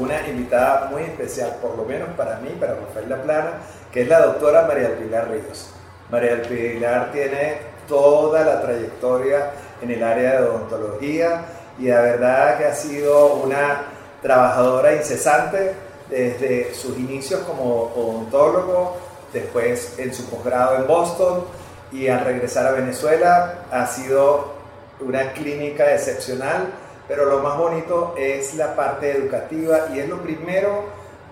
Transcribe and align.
una 0.00 0.26
invitada 0.26 0.88
muy 0.90 1.02
especial, 1.02 1.56
por 1.60 1.76
lo 1.76 1.84
menos 1.84 2.08
para 2.16 2.38
mí, 2.38 2.50
para 2.60 2.74
Rafael 2.74 3.08
La 3.08 3.22
Plana, 3.22 3.50
que 3.92 4.02
es 4.02 4.08
la 4.08 4.20
doctora 4.20 4.66
María 4.66 4.96
Pilar 4.96 5.28
Ríos. 5.30 5.70
María 6.10 6.42
Pilar 6.42 7.10
tiene 7.12 7.58
toda 7.88 8.44
la 8.44 8.62
trayectoria 8.62 9.50
en 9.80 9.90
el 9.90 10.02
área 10.02 10.40
de 10.40 10.48
odontología 10.48 11.44
y 11.78 11.88
la 11.88 12.00
verdad 12.00 12.58
que 12.58 12.64
ha 12.64 12.74
sido 12.74 13.34
una 13.34 13.82
trabajadora 14.22 14.94
incesante 14.94 15.74
desde 16.08 16.74
sus 16.74 16.96
inicios 16.98 17.40
como 17.40 17.92
odontólogo, 17.94 18.96
después 19.32 19.98
en 19.98 20.14
su 20.14 20.26
posgrado 20.26 20.76
en 20.76 20.86
Boston 20.86 21.44
y 21.92 22.08
al 22.08 22.24
regresar 22.24 22.66
a 22.66 22.72
Venezuela 22.72 23.58
ha 23.70 23.86
sido 23.86 24.54
una 25.00 25.32
clínica 25.32 25.92
excepcional 25.92 26.68
pero 27.08 27.26
lo 27.26 27.40
más 27.40 27.56
bonito 27.58 28.14
es 28.16 28.54
la 28.54 28.74
parte 28.74 29.12
educativa 29.12 29.88
y 29.94 30.00
es 30.00 30.08
lo 30.08 30.22
primero 30.22 30.84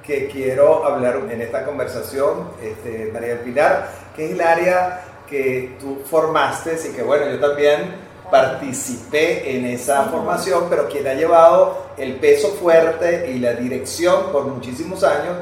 que 0.02 0.28
quiero 0.28 0.84
hablar 0.84 1.16
en 1.30 1.40
esta 1.40 1.64
conversación, 1.64 2.50
este, 2.62 3.10
María 3.12 3.42
Pilar, 3.42 3.88
que 4.14 4.26
es 4.26 4.32
el 4.32 4.40
área 4.40 5.00
que 5.28 5.76
tú 5.80 6.02
formaste 6.04 6.76
y 6.88 6.92
que 6.92 7.02
bueno, 7.02 7.26
yo 7.30 7.40
también 7.40 7.94
participé 8.30 9.56
en 9.56 9.64
esa 9.66 10.04
formación, 10.04 10.64
pero 10.68 10.88
quien 10.88 11.06
ha 11.06 11.14
llevado 11.14 11.86
el 11.96 12.16
peso 12.16 12.48
fuerte 12.48 13.30
y 13.30 13.38
la 13.38 13.54
dirección 13.54 14.32
por 14.32 14.44
muchísimos 14.44 15.02
años 15.04 15.36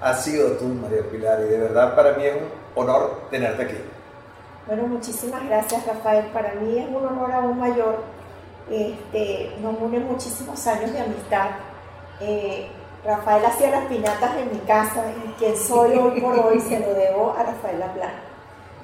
ha 0.00 0.14
sido 0.14 0.52
tú, 0.52 0.64
María 0.64 1.02
Pilar, 1.10 1.40
y 1.46 1.50
de 1.50 1.58
verdad 1.58 1.94
para 1.94 2.12
mí 2.14 2.24
es 2.24 2.34
un 2.34 2.48
honor 2.82 3.22
tenerte 3.30 3.64
aquí. 3.64 3.76
Bueno, 4.66 4.86
muchísimas 4.86 5.44
gracias, 5.46 5.86
Rafael. 5.86 6.26
Para 6.26 6.54
mí 6.54 6.78
es 6.78 6.88
un 6.88 7.06
honor 7.06 7.32
aún 7.32 7.58
mayor 7.58 8.02
este, 8.70 9.56
nos 9.60 9.80
une 9.80 10.00
muchísimos 10.00 10.66
años 10.66 10.92
de 10.92 11.00
amistad. 11.00 11.50
Eh, 12.20 12.68
Rafael 13.04 13.44
hacía 13.46 13.70
las 13.70 13.86
piñatas 13.86 14.36
en 14.36 14.52
mi 14.52 14.58
casa 14.60 15.04
y 15.24 15.32
quien 15.38 15.56
soy 15.56 15.96
hoy 15.96 16.20
por 16.20 16.38
hoy 16.38 16.60
se 16.60 16.80
lo 16.80 16.92
debo 16.94 17.34
a 17.38 17.44
Rafael 17.44 17.78
Laplana. 17.78 18.20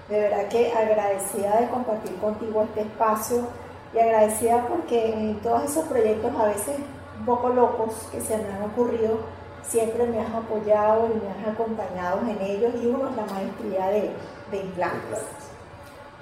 De 0.08 0.20
verdad 0.20 0.48
que 0.48 0.72
agradecida 0.72 1.60
de 1.60 1.68
compartir 1.68 2.14
contigo 2.16 2.62
este 2.62 2.82
espacio 2.82 3.46
y 3.92 3.98
agradecida 3.98 4.66
porque 4.68 5.12
en 5.12 5.40
todos 5.40 5.64
esos 5.64 5.84
proyectos 5.86 6.32
a 6.38 6.46
veces 6.46 6.76
un 7.18 7.26
poco 7.26 7.48
locos 7.48 8.08
que 8.12 8.20
se 8.20 8.36
me 8.36 8.44
han 8.52 8.62
ocurrido, 8.62 9.18
siempre 9.62 10.06
me 10.06 10.20
has 10.20 10.34
apoyado 10.34 11.06
y 11.06 11.24
me 11.24 11.30
has 11.30 11.54
acompañado 11.54 12.20
en 12.22 12.40
ellos 12.40 12.72
y 12.82 12.86
uno 12.86 13.08
es 13.08 13.16
la 13.16 13.26
maestría 13.26 13.86
de, 13.88 14.10
de 14.50 14.56
implantes. 14.58 15.20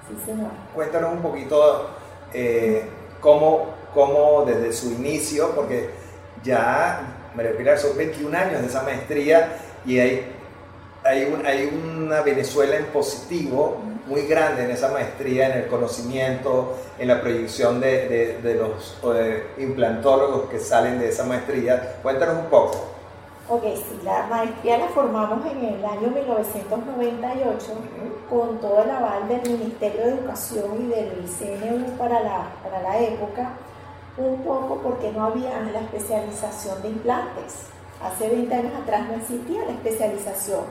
Sí, 0.08 0.16
señor. 0.24 0.50
Cuéntanos 0.74 1.12
un 1.12 1.22
poquito 1.22 1.90
eh, 2.32 2.88
cómo, 3.22 3.68
cómo 3.94 4.44
desde 4.44 4.74
su 4.74 4.90
inicio, 4.90 5.52
porque 5.54 5.88
ya 6.44 7.30
María 7.34 7.56
Pilar 7.56 7.78
son 7.78 7.96
21 7.96 8.36
años 8.36 8.60
de 8.60 8.66
esa 8.66 8.82
maestría 8.82 9.56
y 9.86 9.98
hay, 9.98 10.26
hay, 11.04 11.34
hay 11.46 11.80
una 11.82 12.20
Venezuela 12.20 12.76
en 12.76 12.84
positivo 12.86 13.78
muy 14.06 14.22
grande 14.22 14.64
en 14.64 14.70
esa 14.72 14.88
maestría, 14.88 15.54
en 15.54 15.62
el 15.62 15.66
conocimiento, 15.68 16.76
en 16.98 17.08
la 17.08 17.22
proyección 17.22 17.80
de, 17.80 18.08
de, 18.08 18.38
de 18.42 18.54
los 18.56 18.98
implantólogos 19.58 20.50
que 20.50 20.58
salen 20.58 20.98
de 20.98 21.08
esa 21.08 21.24
maestría. 21.24 21.96
Cuéntanos 22.02 22.36
un 22.36 22.50
poco. 22.50 22.91
Ok, 23.54 23.64
sí, 23.74 24.00
la 24.02 24.26
maestría 24.28 24.78
la 24.78 24.88
formamos 24.88 25.44
en 25.44 25.62
el 25.62 25.84
año 25.84 26.08
1998 26.08 27.66
con 28.30 28.58
todo 28.60 28.82
el 28.82 28.90
aval 28.90 29.28
del 29.28 29.42
Ministerio 29.42 30.06
de 30.06 30.12
Educación 30.12 30.64
y 30.80 30.86
del 30.86 31.28
CNU 31.28 31.98
para 31.98 32.20
la, 32.20 32.46
para 32.62 32.80
la 32.80 32.98
época, 32.98 33.50
un 34.16 34.42
poco 34.42 34.80
porque 34.82 35.12
no 35.12 35.24
había 35.24 35.60
la 35.70 35.80
especialización 35.80 36.80
de 36.80 36.88
implantes. 36.88 37.66
Hace 38.02 38.30
20 38.30 38.54
años 38.54 38.72
atrás 38.82 39.06
no 39.06 39.16
existía 39.16 39.66
la 39.66 39.72
especialización. 39.72 40.64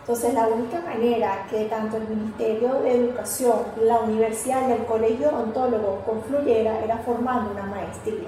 Entonces 0.00 0.34
la 0.34 0.48
única 0.48 0.80
manera 0.80 1.46
que 1.48 1.66
tanto 1.66 1.98
el 1.98 2.08
Ministerio 2.08 2.80
de 2.82 2.96
Educación, 2.96 3.58
la 3.80 4.00
universidad 4.00 4.68
y 4.68 4.72
el 4.72 4.86
Colegio 4.86 5.28
Odontólogo 5.28 6.02
confluyera 6.04 6.80
era 6.80 6.98
formando 6.98 7.52
una 7.52 7.66
maestría 7.66 8.26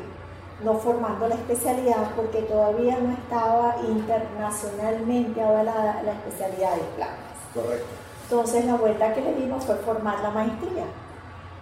no 0.64 0.74
formando 0.74 1.28
la 1.28 1.34
especialidad 1.34 2.10
porque 2.14 2.42
todavía 2.42 2.98
no 2.98 3.12
estaba 3.12 3.76
internacionalmente 3.88 5.40
avalada 5.42 6.02
la 6.02 6.12
especialidad 6.12 6.74
de 6.74 6.82
plantas. 6.96 7.36
Correcto. 7.54 7.86
Entonces 8.24 8.64
la 8.66 8.74
vuelta 8.76 9.14
que 9.14 9.22
le 9.22 9.34
dimos 9.34 9.64
fue 9.64 9.76
formar 9.76 10.20
la 10.20 10.30
maestría. 10.30 10.84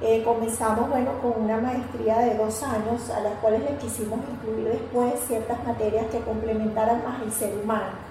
Eh, 0.00 0.22
comenzamos 0.24 0.88
bueno, 0.88 1.10
con 1.20 1.42
una 1.42 1.58
maestría 1.58 2.18
de 2.18 2.36
dos 2.36 2.62
años 2.62 3.10
a 3.10 3.20
las 3.20 3.32
cuales 3.40 3.62
le 3.62 3.76
quisimos 3.78 4.20
incluir 4.30 4.68
después 4.68 5.14
ciertas 5.26 5.64
materias 5.64 6.06
que 6.12 6.20
complementaran 6.20 7.02
más 7.04 7.22
el 7.22 7.32
ser 7.32 7.56
humano. 7.62 8.08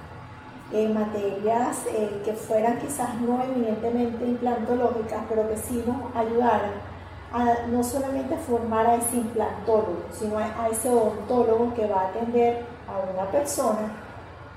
Eh, 0.73 0.89
materias 0.89 1.85
eh, 1.87 2.21
que 2.25 2.33
fueran 2.33 2.77
quizás 2.79 3.15
no 3.21 3.41
eminentemente 3.41 4.25
implantológicas, 4.25 5.21
pero 5.29 5.47
que 5.47 5.55
sí 5.55 5.81
nos 5.87 6.13
ayudaran 6.13 6.96
no 7.69 7.83
solamente 7.83 8.37
formar 8.37 8.85
a 8.85 8.95
ese 8.95 9.17
implantólogo, 9.17 10.03
sino 10.11 10.37
a, 10.37 10.69
ese 10.71 10.89
odontólogo 10.89 11.73
que 11.73 11.87
va 11.87 12.01
a 12.01 12.07
atender 12.07 12.65
a 12.87 13.13
una 13.13 13.29
persona 13.29 13.91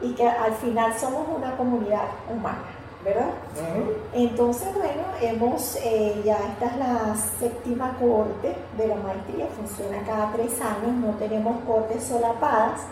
y 0.00 0.12
que 0.14 0.26
al 0.26 0.52
final 0.54 0.94
somos 0.98 1.26
una 1.36 1.56
comunidad 1.56 2.04
humana, 2.32 2.62
¿verdad? 3.04 3.30
Entonces, 4.14 4.72
bueno, 4.74 5.02
hemos, 5.20 5.76
eh, 5.82 6.22
ya 6.24 6.38
esta 6.38 6.66
es 6.66 6.76
la 6.76 7.16
séptima 7.38 7.96
corte 7.98 8.56
de 8.78 8.86
la 8.86 8.96
maestría, 8.96 9.46
funciona 9.56 10.02
cada 10.06 10.32
tres 10.32 10.60
años, 10.60 10.94
no 11.04 11.14
tenemos 11.18 11.60
cortes 11.66 12.04
solapadas, 12.04 12.82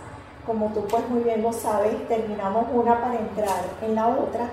como 0.45 0.69
tú 0.73 0.85
pues 0.87 1.09
muy 1.09 1.23
bien 1.23 1.43
lo 1.43 1.53
sabes, 1.53 2.09
terminamos 2.09 2.67
una 2.73 3.01
para 3.01 3.15
entrar 3.15 3.65
en 3.83 3.95
la 3.95 4.09
otra 4.09 4.51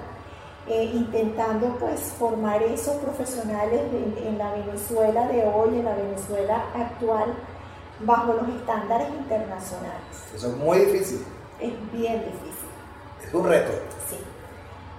eh, 0.68 0.92
intentando 0.94 1.78
pues 1.80 2.00
formar 2.18 2.64
esos 2.64 2.96
profesionales 2.96 3.82
en, 4.18 4.38
la 4.38 4.52
Venezuela 4.54 5.28
de 5.28 5.46
hoy, 5.46 5.78
en 5.80 5.86
la 5.86 5.96
Venezuela 5.96 6.66
actual, 6.74 7.36
bajo 8.00 8.34
los 8.34 8.50
estándares 8.50 9.10
internacionales. 9.10 10.02
Eso 10.34 10.48
es 10.48 10.58
muy 10.58 10.80
difícil. 10.80 11.24
Es 11.60 11.74
bien 11.92 12.20
difícil. 12.20 12.70
Es 13.26 13.34
un 13.34 13.48
reto. 13.48 13.72
Sí. 14.10 14.18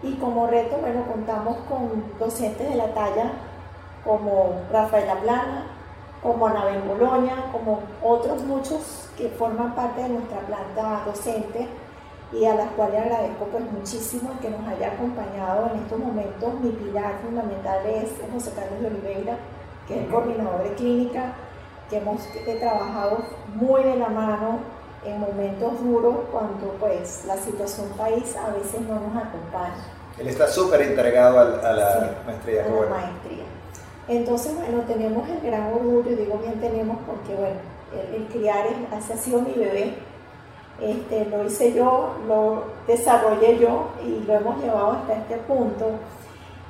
Y 0.02 0.14
como 0.16 0.46
reto, 0.46 0.76
bueno, 0.76 1.04
contamos 1.06 1.56
con 1.68 2.12
docentes 2.18 2.68
de 2.68 2.76
la 2.76 2.94
talla 2.94 3.32
como 4.04 4.62
Rafael 4.70 5.18
Plana, 5.20 5.66
como 6.22 6.46
Anabel 6.46 6.82
Boloña, 6.82 7.50
como 7.50 7.80
otros 8.02 8.42
muchos 8.44 9.08
que 9.16 9.30
forman 9.30 9.74
parte 9.74 10.02
de 10.02 10.10
nuestra 10.10 10.38
planta 10.40 11.02
docente 11.04 11.68
y 12.32 12.44
a 12.44 12.54
las 12.54 12.70
cuales 12.72 13.00
agradezco 13.00 13.44
pues 13.46 13.64
muchísimo 13.70 14.30
que 14.40 14.50
nos 14.50 14.66
haya 14.66 14.92
acompañado 14.92 15.70
en 15.72 15.82
estos 15.82 15.98
momentos. 15.98 16.60
Mi 16.60 16.70
pilar 16.70 17.14
fundamental 17.24 17.86
es 17.86 18.10
José 18.32 18.52
Carlos 18.54 18.80
de 18.80 18.86
Oliveira, 18.88 19.36
que 19.86 19.96
es 19.96 20.04
el 20.04 20.10
coordinador 20.10 20.62
de 20.64 20.74
clínica, 20.74 21.32
que 21.88 21.98
hemos 21.98 22.20
trabajado 22.58 23.18
muy 23.54 23.82
de 23.84 23.96
la 23.96 24.08
mano 24.08 24.58
en 25.04 25.20
momentos 25.20 25.80
duros 25.82 26.16
cuando 26.32 26.74
pues 26.80 27.24
la 27.26 27.36
situación 27.36 27.88
país 27.96 28.34
a 28.36 28.50
veces 28.50 28.80
no 28.82 28.94
nos 28.94 29.24
acompaña. 29.24 29.84
Él 30.18 30.28
está 30.28 30.48
súper 30.48 30.82
entregado 30.82 31.38
a, 31.38 31.72
la 31.72 32.22
maestría. 32.26 32.64
A 32.64 32.68
la 32.68 32.90
maestría. 32.90 33.44
Entonces, 34.08 34.54
bueno, 34.54 34.82
tenemos 34.86 35.28
el 35.28 35.40
gran 35.40 35.72
orgullo, 35.72 36.10
y 36.10 36.14
digo 36.14 36.38
bien 36.38 36.60
tenemos 36.60 36.98
porque, 37.06 37.34
bueno, 37.34 37.56
el, 38.14 38.24
criar 38.26 38.66
es, 38.66 39.10
ha 39.10 39.16
sido 39.16 39.40
mi 39.40 39.52
bebé, 39.52 39.94
este, 40.80 41.24
lo 41.26 41.44
hice 41.44 41.72
yo, 41.72 42.16
lo 42.28 42.64
desarrollé 42.86 43.58
yo 43.58 43.88
y 44.04 44.24
lo 44.26 44.34
hemos 44.34 44.62
llevado 44.62 44.92
hasta 44.92 45.14
este 45.14 45.36
punto. 45.38 45.92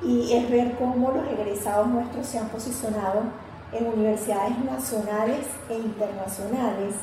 Y 0.01 0.33
es 0.33 0.49
ver 0.49 0.75
cómo 0.77 1.11
los 1.11 1.27
egresados 1.27 1.87
nuestros 1.87 2.25
se 2.27 2.37
han 2.37 2.47
posicionado 2.49 3.21
en 3.71 3.87
universidades 3.87 4.57
nacionales 4.59 5.45
e 5.69 5.75
internacionales. 5.75 6.95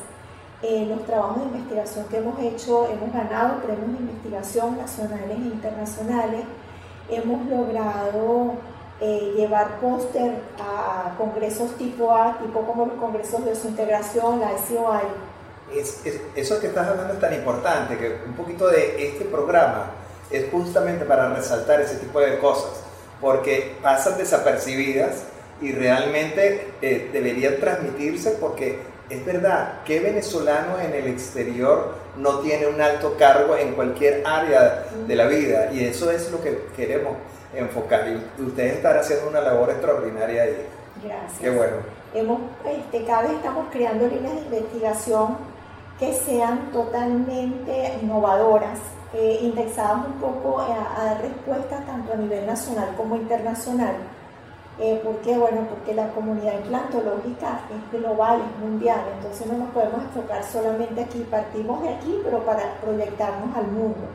Eh, 0.63 0.85
los 0.89 1.05
trabajos 1.05 1.39
de 1.39 1.57
investigación 1.57 2.05
que 2.07 2.17
hemos 2.17 2.39
hecho, 2.39 2.87
hemos 2.87 3.13
ganado 3.13 3.61
premios 3.61 3.91
de 3.91 3.97
investigación 3.99 4.77
nacionales 4.77 5.37
e 5.37 5.47
internacionales. 5.47 6.45
Hemos 7.09 7.45
logrado 7.47 8.53
eh, 8.99 9.33
llevar 9.35 9.79
póster 9.79 10.41
a 10.57 11.13
congresos 11.17 11.75
tipo 11.75 12.11
A, 12.11 12.39
tipo 12.39 12.61
como 12.61 12.85
los 12.85 12.95
congresos 12.95 13.43
de 13.43 13.51
desintegración, 13.51 14.39
la 14.39 14.57
SOI 14.57 15.34
es, 15.73 16.01
eso 16.35 16.59
que 16.59 16.67
estás 16.67 16.87
hablando 16.87 17.13
es 17.13 17.19
tan 17.19 17.33
importante, 17.33 17.97
que 17.97 18.17
un 18.25 18.33
poquito 18.33 18.67
de 18.67 19.07
este 19.07 19.25
programa 19.25 19.91
es 20.29 20.49
justamente 20.51 21.05
para 21.05 21.33
resaltar 21.33 21.81
ese 21.81 21.95
tipo 21.97 22.19
de 22.19 22.39
cosas, 22.39 22.71
porque 23.21 23.75
pasan 23.81 24.17
desapercibidas 24.17 25.23
y 25.61 25.71
realmente 25.71 26.73
eh, 26.81 27.09
deberían 27.13 27.59
transmitirse 27.59 28.31
porque 28.31 28.79
es 29.09 29.23
verdad, 29.23 29.83
que 29.83 29.99
venezolano 29.99 30.79
en 30.79 30.93
el 30.93 31.07
exterior 31.07 31.93
no 32.17 32.39
tiene 32.39 32.67
un 32.67 32.81
alto 32.81 33.15
cargo 33.17 33.55
en 33.55 33.73
cualquier 33.73 34.25
área 34.25 34.85
de 35.07 35.15
la 35.15 35.27
vida? 35.27 35.71
Y 35.71 35.83
eso 35.83 36.09
es 36.09 36.31
lo 36.31 36.41
que 36.41 36.65
queremos 36.75 37.13
enfocar. 37.53 38.07
Y 38.07 38.41
ustedes 38.41 38.77
están 38.77 38.97
haciendo 38.97 39.29
una 39.29 39.41
labor 39.41 39.69
extraordinaria 39.69 40.43
ahí. 40.43 40.65
Gracias. 41.03 41.39
Qué 41.39 41.49
bueno. 41.51 41.77
Hemos, 42.15 42.41
este, 42.65 43.05
cada 43.05 43.23
vez 43.23 43.33
estamos 43.33 43.67
creando 43.71 44.07
líneas 44.07 44.35
de 44.35 44.41
investigación 44.41 45.37
que 45.99 46.13
sean 46.13 46.71
totalmente 46.71 47.97
innovadoras, 48.01 48.79
eh, 49.13 49.39
indexadas 49.41 50.07
un 50.07 50.13
poco 50.13 50.59
a, 50.59 50.99
a 50.99 51.05
dar 51.05 51.21
respuestas 51.21 51.85
tanto 51.85 52.13
a 52.13 52.17
nivel 52.17 52.45
nacional 52.45 52.93
como 52.97 53.15
internacional 53.15 53.95
eh, 54.77 54.99
¿Por 55.01 55.15
qué? 55.19 55.37
Bueno, 55.37 55.61
porque 55.69 55.93
la 55.93 56.09
comunidad 56.09 56.59
implantológica 56.59 57.61
es 57.71 57.99
global, 57.99 58.41
es 58.41 58.59
mundial, 58.61 58.99
entonces 59.15 59.47
no 59.47 59.57
nos 59.57 59.69
podemos 59.69 60.01
enfocar 60.01 60.43
solamente 60.43 61.01
aquí, 61.01 61.19
partimos 61.31 61.81
de 61.81 61.89
aquí, 61.89 62.19
pero 62.25 62.39
para 62.39 62.73
proyectarnos 62.81 63.55
al 63.55 63.67
mundo. 63.67 64.05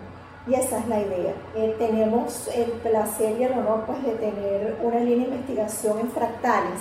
Y 0.47 0.55
esa 0.55 0.79
es 0.79 0.89
la 0.89 1.01
idea. 1.01 1.33
Eh, 1.55 1.75
tenemos 1.79 2.49
el 2.55 2.73
placer 2.73 3.41
y 3.41 3.45
el 3.45 3.53
honor 3.53 3.85
pues, 3.87 4.03
de 4.05 4.13
tener 4.13 4.79
una 4.83 4.99
línea 4.99 5.29
de 5.29 5.35
investigación 5.35 5.99
en 6.01 6.11
fractales, 6.11 6.81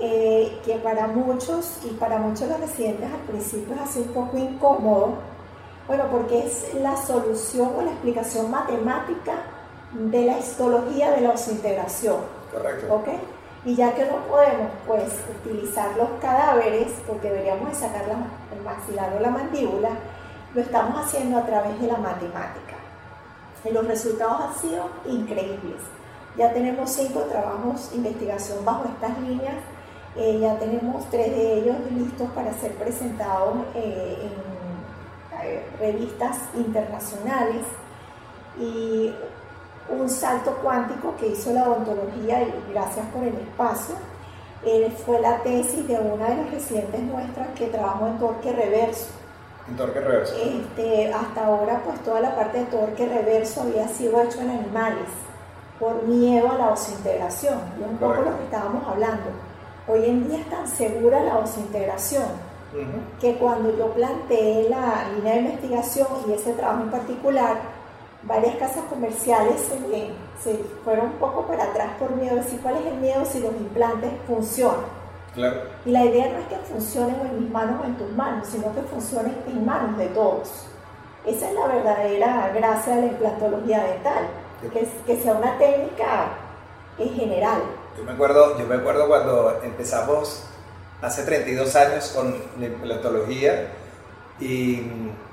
eh, 0.00 0.60
que 0.64 0.76
para 0.76 1.06
muchos 1.08 1.78
y 1.84 1.94
para 1.94 2.18
muchos 2.18 2.42
de 2.42 2.48
los 2.48 2.60
residentes 2.60 3.12
al 3.12 3.20
principio 3.20 3.74
es 3.74 3.80
así 3.80 4.00
un 4.00 4.08
poco 4.08 4.36
incómodo, 4.38 5.14
bueno, 5.86 6.04
porque 6.10 6.46
es 6.46 6.74
la 6.74 6.96
solución 6.96 7.72
o 7.76 7.82
la 7.82 7.92
explicación 7.92 8.50
matemática 8.50 9.32
de 9.92 10.26
la 10.26 10.38
histología 10.38 11.10
de 11.12 11.22
la 11.22 11.30
osintegración. 11.30 12.16
Correcto. 12.52 12.94
¿Ok? 12.94 13.08
Y 13.64 13.74
ya 13.74 13.94
que 13.94 14.04
no 14.04 14.18
podemos, 14.28 14.70
pues, 14.86 15.12
utilizar 15.44 15.96
los 15.96 16.08
cadáveres, 16.20 16.92
porque 17.06 17.30
deberíamos 17.30 17.76
sacar 17.76 18.04
el 18.04 18.62
maxilar 18.62 19.14
o 19.16 19.20
la 19.20 19.30
mandíbula, 19.30 19.90
lo 20.54 20.60
estamos 20.60 21.04
haciendo 21.04 21.38
a 21.38 21.46
través 21.46 21.80
de 21.80 21.86
la 21.86 21.96
matemática. 21.96 22.76
Y 23.64 23.70
los 23.70 23.86
resultados 23.86 24.40
han 24.40 24.54
sido 24.54 24.88
increíbles. 25.06 25.82
Ya 26.36 26.52
tenemos 26.52 26.90
cinco 26.90 27.20
trabajos 27.22 27.90
de 27.90 27.96
investigación 27.96 28.64
bajo 28.64 28.84
estas 28.84 29.18
líneas. 29.20 29.56
Eh, 30.18 30.40
ya 30.40 30.58
tenemos 30.58 31.08
tres 31.10 31.30
de 31.30 31.58
ellos 31.60 31.76
listos 31.92 32.28
para 32.30 32.52
ser 32.54 32.72
presentados 32.72 33.58
eh, 33.76 34.18
en 34.20 35.46
eh, 35.46 35.64
revistas 35.78 36.38
internacionales. 36.56 37.62
Y 38.58 39.14
un 39.88 40.10
salto 40.10 40.58
cuántico 40.60 41.14
que 41.16 41.28
hizo 41.28 41.52
la 41.52 41.68
odontología 41.68 42.42
y 42.42 42.52
gracias 42.72 43.06
por 43.14 43.22
el 43.22 43.34
espacio. 43.34 43.94
fue 45.06 45.20
la 45.20 45.40
tesis 45.44 45.86
de 45.86 45.94
una 45.94 46.30
de 46.30 46.36
las 46.42 46.50
residentes 46.50 47.00
nuestras 47.02 47.48
que 47.56 47.68
trabajó 47.68 48.08
en 48.08 48.18
torque 48.18 48.52
reverso. 48.52 49.10
En 49.68 49.76
torque 49.76 50.00
reverso. 50.00 50.34
Este, 50.34 51.12
hasta 51.14 51.46
ahora 51.46 51.80
pues 51.84 52.02
toda 52.02 52.20
la 52.20 52.34
parte 52.34 52.58
de 52.58 52.64
torque 52.64 53.06
reverso 53.06 53.62
había 53.62 53.86
sido 53.86 54.20
hecho 54.20 54.40
en 54.40 54.50
animales 54.50 55.08
por 55.78 56.02
miedo 56.02 56.50
a 56.50 56.58
la 56.58 56.70
osintegración. 56.70 57.60
Y 57.78 57.84
un 57.84 57.96
poco 57.98 58.14
lo 58.14 58.36
que 58.36 58.44
estábamos 58.44 58.84
hablando. 58.88 59.47
Hoy 59.88 60.04
en 60.04 60.28
día 60.28 60.40
es 60.40 60.50
tan 60.50 60.68
segura 60.68 61.20
la 61.20 61.38
osintegración 61.38 62.26
que 63.18 63.34
cuando 63.36 63.74
yo 63.74 63.86
planteé 63.94 64.68
la 64.68 65.08
línea 65.14 65.32
de 65.32 65.40
investigación 65.40 66.06
y 66.28 66.32
ese 66.32 66.52
trabajo 66.52 66.82
en 66.82 66.90
particular, 66.90 67.56
varias 68.24 68.56
casas 68.56 68.84
comerciales 68.90 69.70
se, 70.42 70.54
fueron 70.84 71.06
un 71.06 71.12
poco 71.12 71.46
para 71.46 71.64
atrás 71.64 71.88
por 71.98 72.14
miedo 72.16 72.34
de 72.34 72.42
decir 72.42 72.60
cuál 72.60 72.76
es 72.76 72.84
el 72.84 72.98
miedo 72.98 73.24
si 73.24 73.40
los 73.40 73.52
implantes 73.52 74.10
funcionan. 74.26 74.98
Claro. 75.32 75.62
Y 75.86 75.90
la 75.90 76.04
idea 76.04 76.32
no 76.32 76.38
es 76.40 76.46
que 76.48 76.56
funcionen 76.70 77.16
en 77.22 77.40
mis 77.40 77.50
manos 77.50 77.80
o 77.82 77.86
en 77.86 77.94
tus 77.96 78.12
manos, 78.12 78.46
sino 78.46 78.74
que 78.74 78.82
funcionen 78.82 79.36
en 79.46 79.64
manos 79.64 79.96
de 79.96 80.06
todos. 80.08 80.66
Esa 81.24 81.48
es 81.48 81.54
la 81.54 81.66
verdadera 81.66 82.52
gracia 82.54 82.94
de 82.96 83.00
la 83.00 83.06
implantología 83.08 83.84
dental, 83.84 84.26
que, 84.70 84.86
que 85.06 85.22
sea 85.22 85.32
una 85.32 85.56
técnica 85.56 86.26
en 86.98 87.08
general. 87.14 87.62
Yo 87.98 88.04
me, 88.04 88.12
acuerdo, 88.12 88.56
yo 88.56 88.64
me 88.66 88.76
acuerdo 88.76 89.08
cuando 89.08 89.60
empezamos 89.64 90.44
hace 91.02 91.24
32 91.24 91.74
años 91.74 92.12
con 92.14 92.32
la 92.60 92.66
implantología 92.66 93.72
y 94.38 94.82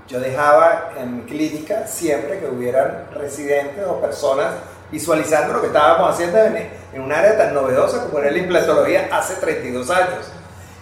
yo 0.08 0.20
dejaba 0.20 0.94
en 0.98 1.22
clínica 1.22 1.86
siempre 1.86 2.40
que 2.40 2.48
hubieran 2.48 3.06
residentes 3.14 3.86
o 3.86 4.02
personas 4.02 4.56
visualizando 4.92 5.54
lo 5.54 5.62
que 5.62 5.68
estábamos 5.68 6.10
haciendo 6.10 6.40
en, 6.40 6.72
un 7.00 7.12
área 7.12 7.38
tan 7.38 7.54
novedosa 7.54 8.06
como 8.06 8.18
era 8.18 8.32
la 8.32 8.40
implantología 8.40 9.10
hace 9.12 9.36
32 9.36 9.88
años. 9.92 10.26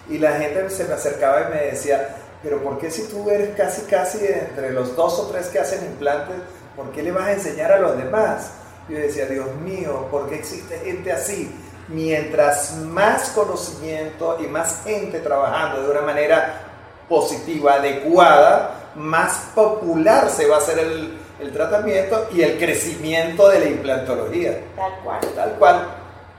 Y 0.08 0.18
la 0.18 0.38
gente 0.38 0.70
se 0.70 0.84
me 0.84 0.94
acercaba 0.94 1.42
y 1.42 1.52
me 1.52 1.60
decía, 1.66 2.16
pero 2.42 2.62
¿por 2.62 2.78
qué 2.78 2.90
si 2.90 3.08
tú 3.08 3.28
eres 3.28 3.54
casi, 3.56 3.82
casi 3.82 4.24
entre 4.24 4.70
los 4.70 4.96
dos 4.96 5.18
o 5.18 5.26
tres 5.26 5.48
que 5.48 5.58
hacen 5.58 5.84
implantes, 5.84 6.36
¿por 6.76 6.92
qué 6.92 7.02
le 7.02 7.12
vas 7.12 7.26
a 7.26 7.32
enseñar 7.32 7.72
a 7.72 7.78
los 7.78 7.98
demás? 7.98 8.52
Yo 8.88 8.96
decía, 8.98 9.26
Dios 9.26 9.54
mío, 9.56 10.08
¿por 10.10 10.30
qué 10.30 10.36
existe 10.36 10.78
gente 10.78 11.12
así? 11.12 11.54
Mientras 11.88 12.76
más 12.76 13.30
conocimiento 13.30 14.38
y 14.40 14.46
más 14.46 14.82
gente 14.84 15.20
trabajando 15.20 15.82
de 15.82 15.90
una 15.90 16.00
manera 16.02 16.60
positiva, 17.08 17.74
adecuada, 17.74 18.92
más 18.94 19.50
popular 19.54 20.30
se 20.30 20.48
va 20.48 20.56
a 20.56 20.58
hacer 20.58 20.78
el, 20.78 21.18
el 21.40 21.52
tratamiento 21.52 22.28
y 22.32 22.42
el 22.42 22.58
crecimiento 22.58 23.48
de 23.48 23.60
la 23.60 23.66
implantología. 23.66 24.60
Tal 24.76 24.92
cual. 25.02 25.20
Tal 25.34 25.50
cual. 25.52 25.86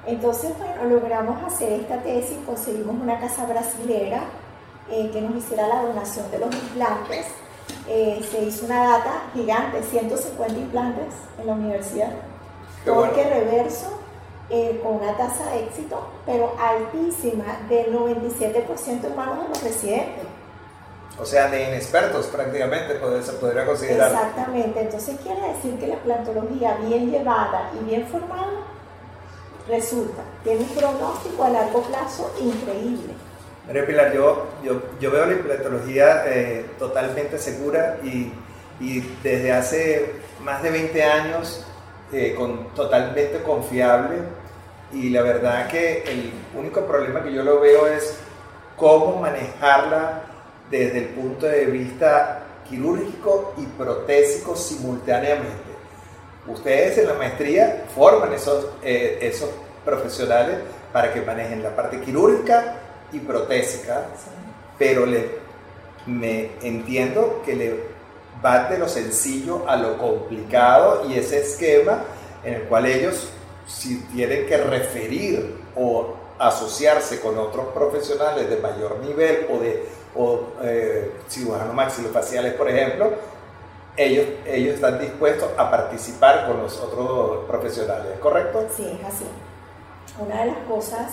Entonces, 0.08 0.52
bueno, 0.58 0.96
logramos 0.96 1.44
hacer 1.52 1.74
esta 1.74 1.98
tesis, 2.02 2.38
conseguimos 2.46 2.96
una 3.02 3.20
casa 3.20 3.46
brasilera 3.46 4.24
eh, 4.90 5.10
que 5.12 5.22
nos 5.22 5.36
hiciera 5.36 5.68
la 5.68 5.82
donación 5.82 6.30
de 6.30 6.40
los 6.40 6.54
implantes. 6.54 7.26
Eh, 7.88 8.24
se 8.30 8.44
hizo 8.44 8.66
una 8.66 8.84
data 8.84 9.24
gigante, 9.34 9.82
150 9.82 10.54
implantes 10.60 11.14
en 11.40 11.48
la 11.48 11.54
universidad. 11.54 12.12
Porque 12.86 13.24
reverso, 13.24 14.00
eh, 14.50 14.80
con 14.84 14.96
una 14.98 15.18
tasa 15.18 15.50
de 15.52 15.64
éxito, 15.66 16.08
pero 16.26 16.54
altísima, 16.60 17.46
del 17.68 17.94
97% 17.94 19.06
en 19.06 19.16
manos 19.16 19.44
de 19.44 19.50
los 19.50 19.64
residentes. 19.64 20.26
O 21.20 21.26
sea, 21.26 21.48
de 21.48 21.64
inexpertos 21.64 22.28
prácticamente 22.28 23.00
se 23.24 23.34
podría 23.34 23.66
considerar. 23.66 24.12
Exactamente, 24.12 24.82
entonces 24.82 25.18
quiere 25.24 25.42
decir 25.54 25.80
que 25.80 25.88
la 25.88 25.96
plantología 25.98 26.76
bien 26.88 27.10
llevada 27.10 27.72
y 27.80 27.86
bien 27.86 28.06
formada 28.08 28.66
resulta, 29.68 30.22
tiene 30.44 30.60
un 30.60 30.70
pronóstico 30.70 31.44
a 31.44 31.50
largo 31.50 31.82
plazo 31.84 32.32
increíble. 32.40 33.14
María 33.66 33.88
Pilar, 33.88 34.14
yo, 34.14 34.46
yo, 34.64 35.12
veo 35.12 35.26
la 35.26 35.38
plantología 35.42 36.24
eh, 36.28 36.66
totalmente 36.78 37.40
segura 37.40 37.98
y, 38.04 38.32
y, 38.80 39.00
desde 39.24 39.52
hace 39.52 40.14
más 40.44 40.62
de 40.62 40.70
20 40.70 41.04
años 41.04 41.66
eh, 42.12 42.36
con, 42.36 42.74
totalmente 42.76 43.42
confiable 43.42 44.18
y 44.94 45.10
la 45.10 45.22
verdad 45.22 45.68
que 45.68 46.04
el 46.04 46.32
único 46.56 46.86
problema 46.86 47.24
que 47.24 47.34
yo 47.34 47.44
lo 47.44 47.60
veo 47.60 47.88
es 47.88 48.16
cómo 48.76 49.20
manejarla 49.20 50.22
desde 50.70 51.00
el 51.00 51.06
punto 51.10 51.46
de 51.46 51.66
vista 51.66 52.44
quirúrgico 52.68 53.54
y 53.58 53.66
protésico 53.66 54.56
simultáneamente. 54.56 55.76
Ustedes 56.48 56.98
en 57.00 57.08
la 57.08 57.14
maestría 57.16 57.86
forman 57.94 58.34
esos, 58.34 58.68
eh, 58.84 59.20
esos 59.22 59.50
profesionales 59.84 60.58
para 60.94 61.14
que 61.14 61.22
manejen 61.22 61.64
la 61.64 61.76
parte 61.76 62.00
quirúrgica 62.02 62.76
y 63.12 63.20
protésica, 63.20 64.06
pero 64.78 65.06
le, 65.06 65.30
me 66.06 66.52
entiendo 66.62 67.42
que 67.46 67.56
le 67.56 67.95
va 68.44 68.70
de 68.70 68.78
lo 68.78 68.88
sencillo 68.88 69.68
a 69.68 69.76
lo 69.76 69.98
complicado 69.98 71.10
y 71.10 71.18
ese 71.18 71.42
esquema 71.42 72.04
en 72.44 72.56
el 72.56 72.64
cual 72.64 72.86
ellos 72.86 73.30
si 73.68 73.98
tienen 74.14 74.46
que 74.48 74.58
referir 74.58 75.64
o 75.76 76.14
asociarse 76.38 77.20
con 77.20 77.38
otros 77.38 77.68
profesionales 77.74 78.50
de 78.50 78.58
mayor 78.58 79.00
nivel 79.00 79.48
o 79.52 79.60
de 79.60 79.86
o 80.16 80.48
eh, 80.62 81.12
cirujanos 81.28 81.74
maxilofaciales, 81.74 82.54
por 82.54 82.70
ejemplo, 82.70 83.12
ellos, 83.98 84.26
ellos 84.46 84.76
están 84.76 85.00
dispuestos 85.00 85.50
a 85.58 85.70
participar 85.70 86.48
con 86.48 86.62
los 86.62 86.80
otros 86.80 87.46
profesionales, 87.46 88.18
¿correcto? 88.22 88.66
Sí, 88.76 88.98
es 89.00 89.06
así. 89.06 89.26
Una 90.18 90.42
de 90.42 90.46
las 90.48 90.58
cosas 90.70 91.12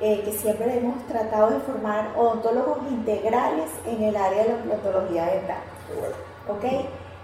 eh, 0.00 0.22
que 0.24 0.32
siempre 0.32 0.78
hemos 0.78 1.06
tratado 1.06 1.50
de 1.50 1.60
formar 1.60 2.12
odontólogos 2.16 2.78
integrales 2.90 3.70
en 3.86 4.02
el 4.02 4.16
área 4.16 4.44
de 4.44 4.48
la 4.48 4.54
odontología 4.56 5.26
dental. 5.26 5.62
Bueno. 5.98 6.27
¿Ok? 6.48 6.64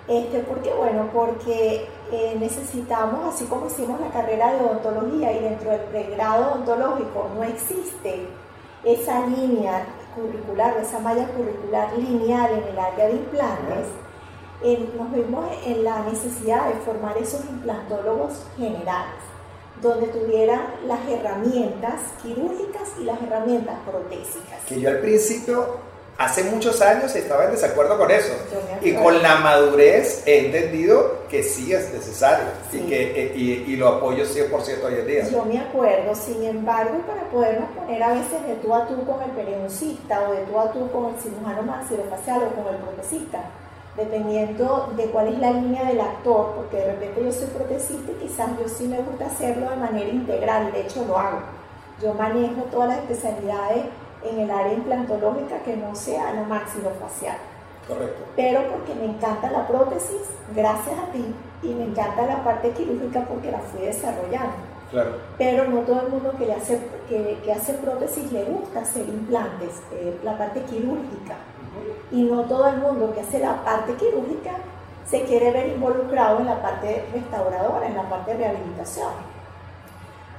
Este, 0.06 0.40
¿Por 0.40 0.60
qué? 0.60 0.72
Bueno, 0.74 1.08
porque 1.12 1.88
eh, 2.12 2.36
necesitamos, 2.38 3.34
así 3.34 3.46
como 3.46 3.66
hicimos 3.66 3.98
la 4.00 4.10
carrera 4.10 4.52
de 4.52 4.60
odontología 4.60 5.32
y 5.32 5.40
dentro 5.40 5.70
del 5.70 5.80
pregrado 5.80 6.52
odontológico 6.52 7.30
no 7.34 7.42
existe 7.42 8.26
esa 8.84 9.26
línea 9.26 9.86
curricular 10.14 10.76
esa 10.76 10.98
malla 11.00 11.26
curricular 11.28 11.96
lineal 11.98 12.52
en 12.52 12.68
el 12.68 12.78
área 12.78 13.06
de 13.06 13.12
implantes, 13.12 13.86
nos 14.96 15.12
vimos 15.12 15.44
en 15.66 15.84
la 15.84 16.04
necesidad 16.04 16.68
de 16.68 16.74
formar 16.80 17.18
esos 17.18 17.44
implantólogos 17.44 18.46
generales, 18.56 19.20
donde 19.82 20.06
tuvieran 20.06 20.62
las 20.86 21.00
herramientas 21.08 22.00
quirúrgicas 22.22 22.90
y 22.98 23.04
las 23.04 23.20
herramientas 23.22 23.76
protésicas. 23.86 24.64
Que 24.66 24.80
yo 24.80 24.88
al 24.88 25.00
principio 25.00 25.76
hace 26.18 26.44
muchos 26.44 26.80
años 26.80 27.14
estaba 27.14 27.44
en 27.46 27.52
desacuerdo 27.52 27.98
con 27.98 28.10
eso. 28.10 28.32
Y 28.82 28.92
con 28.94 29.22
la 29.22 29.36
madurez 29.36 30.22
he 30.26 30.46
entendido 30.46 31.24
que 31.28 31.42
sí 31.42 31.72
es 31.72 31.92
necesario 31.92 32.46
Y, 32.72 32.78
que, 32.80 33.24
eh, 33.24 33.32
y, 33.34 33.76
lo 33.76 33.88
apoyo 33.88 34.24
100% 34.24 34.84
hoy 34.84 34.94
en 34.94 35.06
día. 35.06 35.28
Yo 35.28 35.44
me 35.44 35.58
acuerdo, 35.58 36.14
sin 36.14 36.44
embargo, 36.44 36.98
para 37.06 37.22
podernos 37.30 37.70
poner 37.70 38.02
a 38.02 38.14
veces 38.14 38.46
de 38.46 38.54
tú 38.56 38.74
a 38.74 38.86
tú 38.86 39.04
con 39.04 39.22
el 39.22 39.30
periodoncista 39.30 40.28
o 40.28 40.32
de 40.32 40.42
tú 40.42 40.58
a 40.58 40.72
tú 40.72 40.90
con 40.90 41.14
el 41.14 41.20
cirujano 41.20 41.62
maxilofacial 41.62 42.42
o 42.42 42.62
con 42.62 42.74
el 42.74 42.80
protesista, 42.80 43.40
dependiendo 43.96 44.92
de 44.96 45.06
cuál 45.06 45.28
es 45.28 45.38
la 45.38 45.50
línea 45.52 45.84
del 45.84 46.00
actor, 46.00 46.52
porque 46.56 46.76
de 46.76 46.92
repente 46.92 47.24
yo 47.24 47.32
soy 47.32 47.46
protesista 47.46 48.12
y 48.12 48.26
quizás 48.26 48.50
yo 48.60 48.68
sí 48.68 48.84
me 48.86 48.98
gusta 48.98 49.26
hacerlo 49.26 49.70
de 49.70 49.76
manera 49.76 50.10
integral, 50.10 50.72
de 50.72 50.82
hecho 50.82 51.04
lo 51.06 51.18
hago. 51.18 51.40
Yo 52.02 52.12
manejo 52.14 52.62
todas 52.70 52.88
las 52.88 52.98
especialidades 52.98 53.84
en 54.24 54.40
el 54.40 54.50
área 54.50 54.72
implantológica 54.72 55.58
que 55.58 55.76
no 55.76 55.94
sea 55.94 56.32
la 56.32 56.42
maxilofacial. 56.42 57.36
Correcto. 57.86 58.24
Pero 58.34 58.62
porque 58.70 58.94
me 58.94 59.04
encanta 59.06 59.50
la 59.50 59.66
prótesis, 59.66 60.22
gracias 60.54 60.98
a 60.98 61.12
ti, 61.12 61.24
y 61.62 61.68
me 61.74 61.84
encanta 61.84 62.26
la 62.26 62.42
parte 62.42 62.70
quirúrgica 62.70 63.24
porque 63.26 63.50
la 63.50 63.58
fui 63.58 63.82
desarrollando. 63.82 64.56
Claro. 64.90 65.10
Pero 65.38 65.64
no 65.64 65.80
todo 65.80 66.02
el 66.02 66.08
mundo 66.08 66.32
que, 66.38 66.52
hace, 66.52 66.80
que, 67.08 67.38
que 67.44 67.52
hace 67.52 67.74
prótesis 67.74 68.30
le 68.32 68.44
gusta 68.44 68.80
hacer 68.80 69.08
implantes, 69.08 69.82
eh, 69.92 70.18
la 70.22 70.38
parte 70.38 70.62
quirúrgica. 70.62 71.36
Y 72.10 72.22
no 72.22 72.42
todo 72.42 72.68
el 72.68 72.76
mundo 72.76 73.12
que 73.12 73.20
hace 73.20 73.40
la 73.40 73.64
parte 73.64 73.94
quirúrgica 73.94 74.52
se 75.06 75.22
quiere 75.22 75.50
ver 75.50 75.68
involucrado 75.68 76.38
en 76.38 76.46
la 76.46 76.62
parte 76.62 77.04
restauradora, 77.12 77.86
en 77.86 77.96
la 77.96 78.08
parte 78.08 78.32
de 78.32 78.38
rehabilitación. 78.38 79.33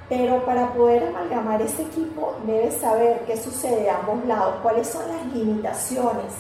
Pero 0.08 0.46
para 0.46 0.72
poder 0.74 1.08
amalgamar 1.08 1.62
ese 1.62 1.82
equipo 1.82 2.36
debes 2.46 2.76
saber 2.76 3.22
qué 3.26 3.38
sucede 3.38 3.90
a 3.90 3.98
ambos 3.98 4.24
lados, 4.26 4.56
cuáles 4.62 4.88
son 4.88 5.08
las 5.08 5.26
limitaciones 5.34 6.34